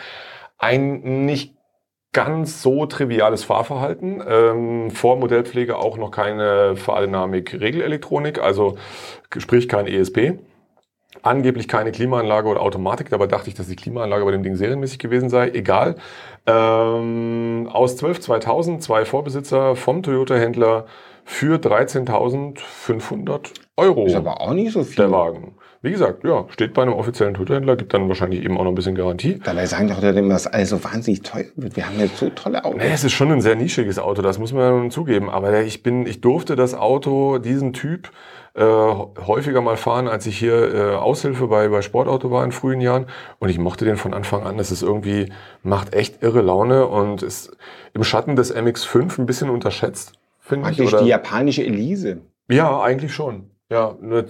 Ein 0.57 1.25
nicht 1.25 1.55
ganz 2.11 2.61
so 2.61 2.85
triviales 2.85 3.43
Fahrverhalten. 3.43 4.23
Ähm, 4.25 4.89
vor 4.89 5.17
Modellpflege 5.17 5.77
auch 5.77 5.97
noch 5.97 6.11
keine 6.11 6.77
Fahrdynamik-Regelelektronik, 6.77 8.39
also 8.39 8.77
sprich 9.37 9.67
kein 9.67 9.85
ESP. 9.85 10.39
Angeblich 11.21 11.67
keine 11.67 11.91
Klimaanlage 11.91 12.47
oder 12.47 12.61
Automatik, 12.61 13.09
dabei 13.09 13.27
dachte 13.27 13.49
ich, 13.49 13.55
dass 13.55 13.67
die 13.67 13.75
Klimaanlage 13.75 14.23
bei 14.23 14.31
dem 14.31 14.43
Ding 14.43 14.55
serienmäßig 14.55 14.99
gewesen 14.99 15.29
sei. 15.29 15.49
Egal. 15.49 15.95
Ähm, 16.45 17.69
aus 17.71 17.97
12 17.97 18.21
2000, 18.21 18.81
zwei 18.81 19.03
Vorbesitzer 19.03 19.75
vom 19.75 20.01
Toyota-Händler 20.01 20.85
für 21.25 21.57
13.500 21.57 23.49
Euro. 23.75 24.05
Ist 24.05 24.15
aber 24.15 24.39
auch 24.39 24.53
nicht 24.53 24.71
so 24.71 24.83
viel. 24.83 24.95
der 24.95 25.11
Wagen. 25.11 25.55
Wie 25.81 25.91
gesagt, 25.91 26.23
ja, 26.23 26.45
steht 26.49 26.73
bei 26.73 26.81
einem 26.81 26.93
offiziellen 26.93 27.33
Toyota-Händler, 27.35 27.75
gibt 27.75 27.93
dann 27.93 28.07
wahrscheinlich 28.07 28.43
eben 28.43 28.57
auch 28.57 28.63
noch 28.63 28.71
ein 28.71 28.75
bisschen 28.75 28.95
Garantie. 28.95 29.39
Dabei 29.43 29.67
sagen 29.67 29.87
doch 29.87 30.01
immer, 30.01 30.33
dass 30.33 30.47
alles 30.47 30.69
so 30.69 30.83
wahnsinnig 30.83 31.21
teuer 31.21 31.45
wird. 31.55 31.75
Wir 31.75 31.85
haben 31.85 31.99
jetzt 31.99 32.17
so 32.17 32.29
tolle 32.29 32.63
Autos. 32.65 32.81
Nee, 32.81 32.91
es 32.91 33.03
ist 33.03 33.11
schon 33.11 33.31
ein 33.31 33.41
sehr 33.41 33.55
nischiges 33.55 33.99
Auto, 33.99 34.23
das 34.23 34.39
muss 34.39 34.51
man 34.53 34.89
zugeben. 34.89 35.29
Aber 35.29 35.61
ich 35.61 35.83
bin, 35.83 36.07
ich 36.07 36.21
durfte 36.21 36.55
das 36.55 36.73
Auto, 36.73 37.37
diesen 37.37 37.73
Typ, 37.73 38.09
äh, 38.55 38.63
häufiger 38.63 39.61
mal 39.61 39.77
fahren, 39.77 40.07
als 40.07 40.25
ich 40.25 40.39
hier 40.39 40.73
äh, 40.73 40.95
Aushilfe 40.95 41.47
bei, 41.47 41.67
bei 41.67 41.81
Sportauto 41.83 42.31
war 42.31 42.43
in 42.43 42.51
frühen 42.51 42.81
Jahren. 42.81 43.05
Und 43.37 43.49
ich 43.49 43.59
mochte 43.59 43.85
den 43.85 43.97
von 43.97 44.13
Anfang 44.13 44.43
an. 44.43 44.57
Es 44.57 44.71
ist 44.71 44.81
irgendwie, 44.81 45.31
macht 45.61 45.93
echt 45.93 46.23
irre 46.23 46.41
Laune 46.41 46.87
und 46.87 47.21
ist 47.21 47.55
im 47.93 48.03
Schatten 48.03 48.35
des 48.35 48.55
MX5 48.55 49.19
ein 49.19 49.25
bisschen 49.25 49.49
unterschätzt, 49.49 50.13
finde 50.45 50.71
ich. 50.71 50.81
Oder- 50.81 51.01
die 51.01 51.09
japanische 51.09 51.65
Elise. 51.65 52.21
Ja, 52.49 52.81
eigentlich 52.81 53.13
schon. 53.13 53.49
Ja, 53.69 53.97
ne, 53.99 54.25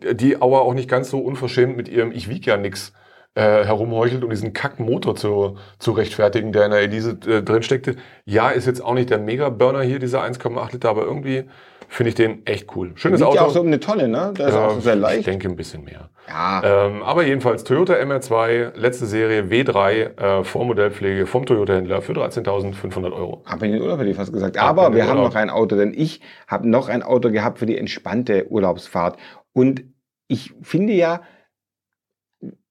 äh, 0.00 0.14
die 0.14 0.36
aber 0.36 0.62
auch 0.62 0.74
nicht 0.74 0.88
ganz 0.88 1.08
so 1.08 1.18
unverschämt 1.18 1.76
mit 1.76 1.88
ihrem 1.88 2.12
Ich 2.12 2.28
wieg 2.28 2.44
ja 2.44 2.58
nix 2.58 2.92
äh, 3.34 3.64
herumheuchelt, 3.64 4.22
um 4.22 4.30
diesen 4.30 4.52
Kackmotor 4.52 5.16
zu, 5.16 5.56
zu 5.78 5.92
rechtfertigen, 5.92 6.52
der 6.52 6.66
in 6.66 6.70
der 6.70 6.80
Elise 6.80 7.18
äh, 7.26 7.42
drin 7.42 7.62
steckte. 7.62 7.96
Ja, 8.24 8.50
ist 8.50 8.66
jetzt 8.66 8.82
auch 8.82 8.94
nicht 8.94 9.10
der 9.10 9.18
Mega-Burner 9.18 9.82
hier, 9.82 9.98
dieser 9.98 10.22
1,8 10.22 10.72
Liter, 10.72 10.90
aber 10.90 11.04
irgendwie 11.04 11.44
finde 11.88 12.08
ich 12.10 12.14
den 12.14 12.46
echt 12.46 12.74
cool. 12.76 12.92
Schönes 12.96 13.20
Wiegt 13.20 13.28
Auto. 13.28 13.36
ja 13.36 13.42
auch 13.42 13.50
so 13.50 13.60
um 13.60 13.66
eine 13.68 13.80
Tonne, 13.80 14.08
ne? 14.08 14.32
Da 14.36 14.48
ist 14.48 14.54
Ja, 14.54 14.66
auch 14.66 14.80
sehr 14.80 14.94
Ich 14.94 15.00
leicht. 15.00 15.26
denke 15.26 15.48
ein 15.48 15.56
bisschen 15.56 15.84
mehr. 15.84 16.10
Ja, 16.28 16.86
Ähm, 16.86 17.02
aber 17.02 17.24
jedenfalls 17.24 17.62
Toyota 17.64 17.94
MR2, 17.94 18.72
letzte 18.76 19.06
Serie 19.06 19.44
W3, 19.44 20.40
äh, 20.40 20.44
Vormodellpflege 20.44 21.26
vom 21.26 21.46
Toyota-Händler 21.46 22.02
für 22.02 22.12
13.500 22.14 23.12
Euro. 23.12 23.42
ab 23.44 23.62
in 23.62 23.72
den 23.72 23.82
Urlaub 23.82 24.00
hätte 24.00 24.10
ich 24.10 24.16
fast 24.16 24.32
gesagt. 24.32 24.58
Aber 24.58 24.94
wir 24.94 25.04
haben 25.06 25.18
Urlaub. 25.18 25.32
noch 25.34 25.40
ein 25.40 25.50
Auto, 25.50 25.76
denn 25.76 25.94
ich 25.96 26.20
habe 26.48 26.68
noch 26.68 26.88
ein 26.88 27.02
Auto 27.02 27.30
gehabt 27.30 27.58
für 27.58 27.66
die 27.66 27.78
entspannte 27.78 28.50
Urlaubsfahrt. 28.50 29.16
Und 29.52 29.84
ich 30.28 30.52
finde 30.62 30.92
ja, 30.94 31.20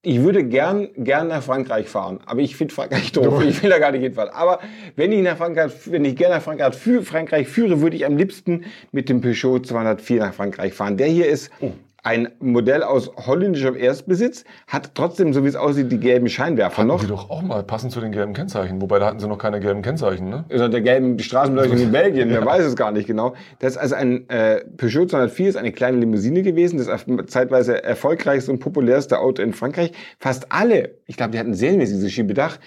ich 0.06 0.22
würde 0.22 0.44
gern, 0.44 0.88
gern 0.96 1.26
nach 1.26 1.42
Frankreich 1.42 1.88
fahren, 1.88 2.20
aber 2.26 2.40
ich 2.40 2.54
finde 2.54 2.72
Frankreich 2.72 3.10
doof. 3.10 3.42
Ich 3.44 3.60
will 3.60 3.70
da 3.70 3.80
gar 3.80 3.90
nicht 3.90 4.02
hinfahren. 4.02 4.30
Aber 4.32 4.60
wenn 4.94 5.10
ich 5.10 5.20
nach 5.20 5.36
Frankreich, 5.36 5.72
wenn 5.86 6.04
ich 6.04 6.14
gerne 6.14 6.36
nach 6.36 6.42
Frankreich, 6.42 6.76
für 6.76 7.02
Frankreich 7.02 7.48
führe, 7.48 7.80
würde 7.80 7.96
ich 7.96 8.06
am 8.06 8.16
liebsten 8.16 8.66
mit 8.92 9.08
dem 9.08 9.20
Peugeot 9.20 9.66
204 9.66 10.20
nach 10.20 10.32
Frankreich 10.34 10.74
fahren. 10.74 10.96
Der 10.96 11.08
hier 11.08 11.26
ist 11.26 11.50
Oh. 11.60 11.72
Ein 12.06 12.28
Modell 12.38 12.82
aus 12.84 13.10
holländischem 13.26 13.76
Erstbesitz, 13.76 14.44
hat 14.68 14.92
trotzdem, 14.94 15.32
so 15.32 15.42
wie 15.44 15.48
es 15.48 15.56
aussieht, 15.56 15.90
die 15.90 15.98
gelben 15.98 16.28
Scheinwerfer 16.28 16.78
Hatten 16.78 16.86
noch. 16.88 17.00
die 17.00 17.08
doch 17.08 17.28
auch 17.30 17.42
mal 17.42 17.64
passend 17.64 17.92
zu 17.92 18.00
den 18.00 18.12
gelben 18.12 18.32
Kennzeichen. 18.32 18.80
Wobei, 18.80 19.00
da 19.00 19.06
hatten 19.06 19.18
sie 19.18 19.26
noch 19.26 19.38
keine 19.38 19.58
gelben 19.58 19.82
Kennzeichen, 19.82 20.28
ne? 20.28 20.44
Ist 20.48 20.60
der 20.60 20.80
gelben 20.80 21.18
Straßenbeleuchtung 21.18 21.78
in 21.78 21.90
Belgien, 21.92 22.30
wer 22.30 22.46
weiß 22.46 22.64
es 22.64 22.76
gar 22.76 22.92
nicht 22.92 23.08
genau. 23.08 23.34
Das 23.58 23.72
ist 23.72 23.78
also 23.78 23.96
ein 23.96 24.28
äh, 24.30 24.64
Peugeot 24.76 25.06
204, 25.08 25.48
ist 25.48 25.56
eine 25.56 25.72
kleine 25.72 25.98
Limousine 25.98 26.42
gewesen, 26.42 26.78
das 26.78 26.88
zeitweise 27.26 27.82
erfolgreichste 27.82 28.52
und 28.52 28.60
populärste 28.60 29.18
Auto 29.18 29.42
in 29.42 29.52
Frankreich. 29.52 29.90
Fast 30.20 30.52
alle, 30.52 30.94
ich 31.06 31.16
glaube, 31.16 31.32
die 31.32 31.38
hatten 31.40 31.54
serienmäßig 31.54 31.96
dieses 31.96 32.12
Schiebedach. 32.12 32.58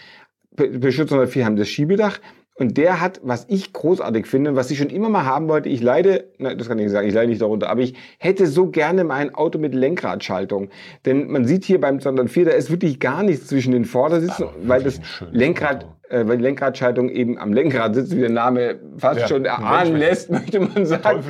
Pe- 0.55 0.67
Peugeot 0.79 1.05
204 1.05 1.45
haben 1.45 1.55
das 1.55 1.69
Schiebedach. 1.69 2.19
Und 2.59 2.77
der 2.77 2.99
hat, 2.99 3.21
was 3.23 3.45
ich 3.47 3.71
großartig 3.71 4.27
finde, 4.27 4.55
was 4.55 4.69
ich 4.69 4.77
schon 4.77 4.89
immer 4.89 5.07
mal 5.07 5.23
haben 5.23 5.47
wollte, 5.47 5.69
ich 5.69 5.81
leide, 5.81 6.25
nein, 6.39 6.57
das 6.57 6.67
kann 6.67 6.77
ich 6.77 6.83
nicht 6.83 6.91
sagen, 6.91 7.07
ich 7.07 7.13
leide 7.13 7.29
nicht 7.29 7.41
darunter, 7.41 7.69
aber 7.69 7.79
ich 7.79 7.95
hätte 8.17 8.47
so 8.47 8.67
gerne 8.67 9.05
mal 9.05 9.15
ein 9.15 9.33
Auto 9.33 9.57
mit 9.57 9.73
Lenkradschaltung. 9.73 10.69
Denn 11.05 11.31
man 11.31 11.45
sieht 11.45 11.63
hier 11.63 11.79
beim 11.79 12.01
204, 12.01 12.45
da 12.45 12.51
ist 12.51 12.69
wirklich 12.69 12.99
gar 12.99 13.23
nichts 13.23 13.47
zwischen 13.47 13.71
den 13.71 13.85
Vordersitzen, 13.85 14.47
weil 14.63 14.83
das 14.83 14.99
Lenkrad, 15.31 15.87
äh, 16.09 16.27
weil 16.27 16.37
die 16.37 16.43
Lenkradschaltung 16.43 17.09
eben 17.09 17.37
am 17.37 17.53
Lenkrad 17.53 17.95
sitzt, 17.95 18.13
wie 18.13 18.19
der 18.19 18.29
Name 18.29 18.79
fast 18.97 19.21
Ja, 19.21 19.27
schon 19.29 19.45
erahnen 19.45 19.95
lässt, 19.95 20.29
möchte 20.29 20.59
man 20.59 20.85
sagen. 20.85 21.23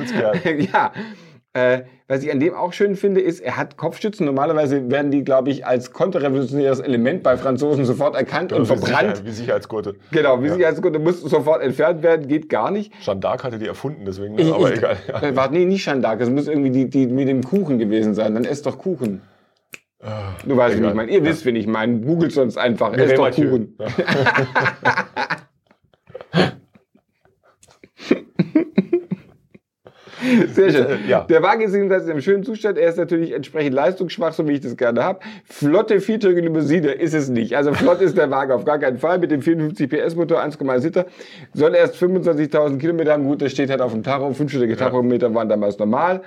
Ja. 0.72 0.92
Äh, 1.52 1.82
was 2.06 2.22
ich 2.22 2.30
an 2.30 2.38
dem 2.38 2.54
auch 2.54 2.72
schön 2.72 2.94
finde, 2.94 3.20
ist, 3.20 3.40
er 3.40 3.56
hat 3.56 3.76
Kopfstützen. 3.76 4.24
Normalerweise 4.24 4.88
werden 4.88 5.10
die, 5.10 5.24
glaube 5.24 5.50
ich, 5.50 5.66
als 5.66 5.92
konterrevolutionäres 5.92 6.78
Element 6.78 7.24
bei 7.24 7.36
Franzosen 7.36 7.84
sofort 7.84 8.14
erkannt 8.14 8.52
und 8.52 8.62
wie 8.62 8.66
verbrannt. 8.66 9.16
Sicher, 9.16 9.26
wie 9.26 9.32
Sicherheitsgurte. 9.32 9.96
Genau, 10.12 10.40
wie 10.42 10.46
Ja. 10.46 10.54
sich 10.54 10.66
als 10.66 10.80
gut, 10.80 10.96
muss 11.02 11.20
sofort 11.22 11.60
entfernt 11.62 12.04
werden, 12.04 12.28
geht 12.28 12.48
gar 12.48 12.70
nicht. 12.70 12.92
Jeanne 13.00 13.20
d'Arc 13.20 13.42
hatte 13.42 13.58
die 13.58 13.66
erfunden, 13.66 14.04
deswegen, 14.04 14.38
Ich- 14.38 14.52
aber 14.52 14.70
ich- 14.70 14.78
egal. 14.78 14.96
Ja. 15.08 15.22
Äh, 15.22 15.34
Warte, 15.36 15.54
nee, 15.54 15.64
nicht 15.64 15.84
Jeanne 15.84 16.00
d'Arc, 16.06 16.20
es 16.20 16.30
muss 16.30 16.46
irgendwie 16.46 16.70
die, 16.70 16.88
die 16.88 17.08
mit 17.08 17.26
dem 17.26 17.42
Kuchen 17.42 17.78
gewesen 17.80 18.14
sein. 18.14 18.34
Dann 18.34 18.44
esst 18.44 18.66
doch 18.66 18.78
Kuchen. 18.78 19.22
Du 20.46 20.56
weißt, 20.56 20.80
wie 20.80 20.86
ich 20.86 20.94
meine. 20.94 21.10
Ihr 21.10 21.24
wisst, 21.24 21.44
wen 21.44 21.56
ich 21.56 21.66
meine. 21.66 22.00
Googelt 22.00 22.32
sonst 22.32 22.56
einfach. 22.58 22.90
Mireille 22.92 23.06
Esst 23.06 23.18
doch 23.18 23.24
Mathieu. 23.26 23.50
Kuchen. 23.50 23.74
Sehr 30.68 30.86
schön. 30.86 31.08
Ja. 31.08 31.22
Der 31.22 31.42
Wagen 31.42 31.62
ist 31.62 31.74
jedenfalls 31.74 32.04
in 32.04 32.10
einem 32.10 32.20
schönen 32.20 32.44
Zustand. 32.44 32.78
Er 32.78 32.88
ist 32.88 32.98
natürlich 32.98 33.32
entsprechend 33.32 33.74
leistungsschwach, 33.74 34.32
so 34.32 34.46
wie 34.48 34.52
ich 34.52 34.60
das 34.60 34.76
gerne 34.76 35.02
habe. 35.02 35.20
Flotte 35.44 36.00
viertürige 36.00 36.40
Limousine 36.40 36.92
ist 36.92 37.14
es 37.14 37.28
nicht. 37.28 37.56
Also 37.56 37.72
flott 37.72 38.00
ist 38.00 38.16
der 38.16 38.30
Wagen 38.30 38.52
auf 38.52 38.64
gar 38.64 38.78
keinen 38.78 38.98
Fall. 38.98 39.18
Mit 39.18 39.30
dem 39.30 39.42
54 39.42 39.88
PS 39.88 40.16
Motor, 40.16 40.42
1,1 40.42 40.82
Liter. 40.82 41.06
Soll 41.54 41.74
erst 41.74 41.96
25.000 41.96 42.78
Kilometer 42.78 43.12
haben. 43.12 43.24
Gut, 43.24 43.42
das 43.42 43.52
steht 43.52 43.70
halt 43.70 43.80
auf 43.80 43.92
dem 43.92 44.02
Tacho. 44.02 44.32
Fünfstellige 44.32 44.76
Tachometer 44.76 45.34
waren 45.34 45.48
damals 45.48 45.78
normal. 45.78 46.22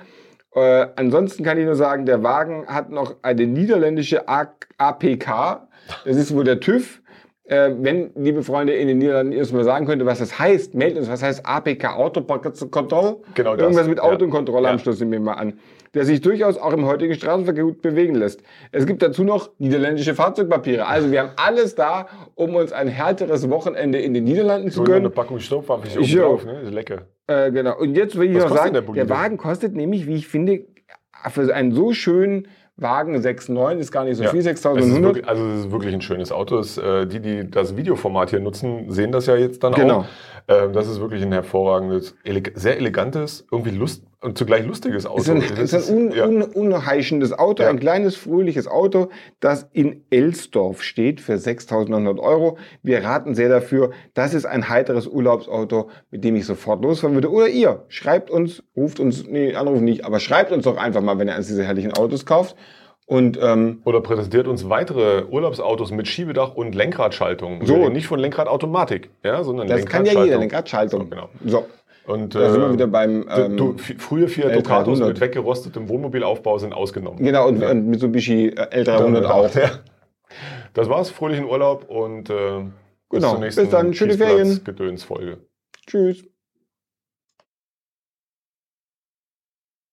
Äh, 0.54 0.86
ansonsten 0.96 1.42
kann 1.42 1.58
ich 1.58 1.64
nur 1.64 1.74
sagen, 1.74 2.06
der 2.06 2.22
Wagen 2.22 2.66
hat 2.66 2.90
noch 2.90 3.16
eine 3.22 3.46
niederländische 3.46 4.28
A 4.28 4.48
APK. 4.78 5.68
Das 6.04 6.16
ist 6.16 6.34
wohl 6.34 6.44
der 6.44 6.60
TÜV. 6.60 7.02
Äh, 7.46 7.72
wenn, 7.78 8.10
liebe 8.14 8.42
Freunde 8.42 8.72
in 8.72 8.88
den 8.88 8.98
Niederlanden, 8.98 9.32
ihr 9.32 9.40
uns 9.40 9.52
mal 9.52 9.64
sagen 9.64 9.84
könnte, 9.84 10.06
was 10.06 10.18
das 10.18 10.38
heißt, 10.38 10.74
meldet 10.74 11.00
uns, 11.00 11.10
was 11.10 11.22
heißt 11.22 11.44
APK, 11.44 11.84
Autokontroll? 11.94 13.16
Genau 13.34 13.54
das. 13.54 13.62
Irgendwas 13.62 13.86
mit 13.86 13.98
Ja. 13.98 14.04
Auto 14.04 14.24
und 14.24 14.30
Kontrolle 14.30 14.68
am 14.68 14.76
Ja. 14.76 14.78
Schluss, 14.78 14.98
nehmen 15.00 15.12
wir 15.12 15.20
mal 15.20 15.32
an. 15.34 15.58
Der 15.92 16.04
sich 16.06 16.22
durchaus 16.22 16.56
auch 16.56 16.72
im 16.72 16.86
heutigen 16.86 17.14
Straßenverkehr 17.14 17.64
gut 17.64 17.82
bewegen 17.82 18.14
lässt. 18.14 18.42
Es 18.72 18.86
gibt 18.86 19.02
dazu 19.02 19.24
noch 19.24 19.50
niederländische 19.58 20.14
Fahrzeugpapiere. 20.14 20.86
Also 20.86 21.10
wir 21.12 21.20
haben 21.20 21.30
alles 21.36 21.74
da, 21.74 22.08
um 22.34 22.54
uns 22.56 22.72
ein 22.72 22.88
härteres 22.88 23.48
Wochenende 23.50 23.98
in 23.98 24.14
den 24.14 24.24
Niederlanden 24.24 24.70
zu 24.70 24.78
So 24.78 24.84
eine 24.84 24.94
gönnen. 24.94 25.12
Packung 25.12 25.38
Staubwaffe 25.38 25.86
ist 25.86 25.98
oben 25.98 26.20
drauf, 26.22 26.44
ne? 26.46 26.60
Ist 26.62 26.72
lecker. 26.72 27.02
Äh, 27.26 27.52
genau. 27.52 27.78
Und 27.78 27.94
jetzt 27.94 28.18
will 28.18 28.30
ich 28.30 28.36
Was 28.36 28.44
noch 28.50 28.56
sagen, 28.56 28.72
der 28.72 28.82
der? 28.82 29.08
Wagen 29.10 29.36
kostet 29.36 29.74
nämlich, 29.74 30.06
wie 30.06 30.14
ich 30.14 30.26
finde, 30.28 30.64
für 31.30 31.54
einen 31.54 31.72
so 31.72 31.92
schönen 31.92 32.48
Wagen 32.76 33.14
6,9 33.16 33.78
ist 33.78 33.92
gar 33.92 34.04
nicht 34.04 34.16
so 34.16 34.24
Ja. 34.24 34.30
viel, 34.30 34.40
Es 34.40 34.46
ist 34.46 34.64
6.100. 34.64 35.02
wirklich, 35.04 35.28
also 35.28 35.46
es 35.46 35.60
ist 35.60 35.70
wirklich 35.70 35.94
ein 35.94 36.00
schönes 36.00 36.32
Auto. 36.32 36.58
Es, 36.58 36.76
äh, 36.76 37.06
die, 37.06 37.20
die 37.20 37.48
das 37.48 37.76
Videoformat 37.76 38.30
hier 38.30 38.40
nutzen, 38.40 38.90
sehen 38.90 39.12
das 39.12 39.26
ja 39.26 39.36
jetzt 39.36 39.62
dann 39.62 39.74
Genau. 39.74 39.98
auch. 40.00 40.04
Ähm, 40.46 40.72
das 40.74 40.88
ist 40.88 41.00
wirklich 41.00 41.22
ein 41.22 41.32
hervorragendes, 41.32 42.14
sehr 42.54 42.76
elegantes, 42.76 43.46
irgendwie 43.50 43.70
lust 43.70 44.04
und 44.20 44.36
zugleich 44.36 44.66
lustiges 44.66 45.06
Auto. 45.06 45.20
ist 45.20 45.30
ein, 45.30 45.42
Das 45.56 45.72
ist 45.72 45.90
ein 45.90 45.96
un, 46.08 46.12
ja. 46.12 46.26
un, 46.26 46.42
unheischendes 46.42 47.32
Auto, 47.32 47.62
Ja. 47.62 47.70
ein 47.70 47.78
kleines, 47.80 48.14
fröhliches 48.16 48.66
Auto, 48.68 49.08
das 49.40 49.66
in 49.72 50.04
Elsdorf 50.10 50.82
steht 50.82 51.20
für 51.22 51.34
6.900 51.38 52.18
Euro. 52.20 52.58
Wir 52.82 53.02
raten 53.04 53.34
sehr 53.34 53.48
dafür. 53.48 53.92
Das 54.12 54.34
ist 54.34 54.44
ein 54.44 54.68
heiteres 54.68 55.06
Urlaubsauto, 55.06 55.88
mit 56.10 56.24
dem 56.24 56.36
ich 56.36 56.44
sofort 56.44 56.82
losfahren 56.82 57.14
würde. 57.14 57.30
Oder 57.32 57.48
ihr, 57.48 57.84
schreibt 57.88 58.30
uns, 58.30 58.62
ruft 58.76 59.00
uns, 59.00 59.26
nee, 59.26 59.54
anrufen 59.54 59.84
nicht, 59.84 60.04
aber 60.04 60.20
schreibt 60.20 60.52
uns 60.52 60.64
doch 60.64 60.76
einfach 60.76 61.00
mal, 61.00 61.18
wenn 61.18 61.28
ihr 61.28 61.34
eines 61.34 61.46
dieser 61.46 61.64
herrlichen 61.64 61.92
Autos 61.94 62.26
kauft. 62.26 62.54
Und 63.06 63.38
ähm, 63.42 63.82
Oder 63.84 64.00
präsentiert 64.00 64.46
uns 64.46 64.68
weitere 64.70 65.24
Urlaubsautos 65.24 65.90
mit 65.90 66.08
Schiebedach 66.08 66.54
und 66.54 66.74
Lenkradschaltung. 66.74 67.66
So. 67.66 67.88
Nicht 67.90 68.06
von 68.06 68.18
Lenkradautomatik, 68.18 69.10
ja, 69.22 69.42
sondern 69.44 69.68
das 69.68 69.84
kann 69.84 70.06
ja 70.06 70.24
jeder, 70.24 70.38
Lenkradschaltung. 70.38 71.02
So, 71.02 71.06
genau. 71.08 71.28
So, 71.44 71.66
Und, 72.06 72.34
da 72.34 72.50
sind 72.50 72.60
wir 72.62 72.68
äh, 72.68 72.72
wieder 72.72 72.86
beim... 72.86 73.26
Ähm, 73.28 73.56
du, 73.58 73.74
f- 73.74 73.94
frühe 73.98 74.26
Fiat 74.28 74.52
L300. 74.52 74.56
Ducatos 74.56 75.00
mit 75.00 75.20
weggerostetem 75.20 75.88
Wohnmobilaufbau 75.90 76.56
sind 76.58 76.72
ausgenommen. 76.72 77.18
genau, 77.22 77.46
und, 77.48 77.62
und 77.62 77.86
Mitsubishi 77.88 78.46
äh, 78.48 78.82
L300 78.82 79.24
auch. 79.26 79.54
Ja. 79.54 79.70
Das 80.72 80.88
war's. 80.88 81.10
Fröhlichen 81.10 81.44
Urlaub 81.44 81.84
und 81.90 82.30
äh, 82.30 82.60
bis 83.10 83.20
Genau. 83.20 83.32
zur 83.32 83.40
nächsten 83.40 83.60
Bis 83.62 83.70
dann. 83.70 83.92
Schöne 83.94 84.14
Ferien. 84.14 84.64
Gedöns-Folge. 84.64 85.38
Tschüss. 85.86 86.24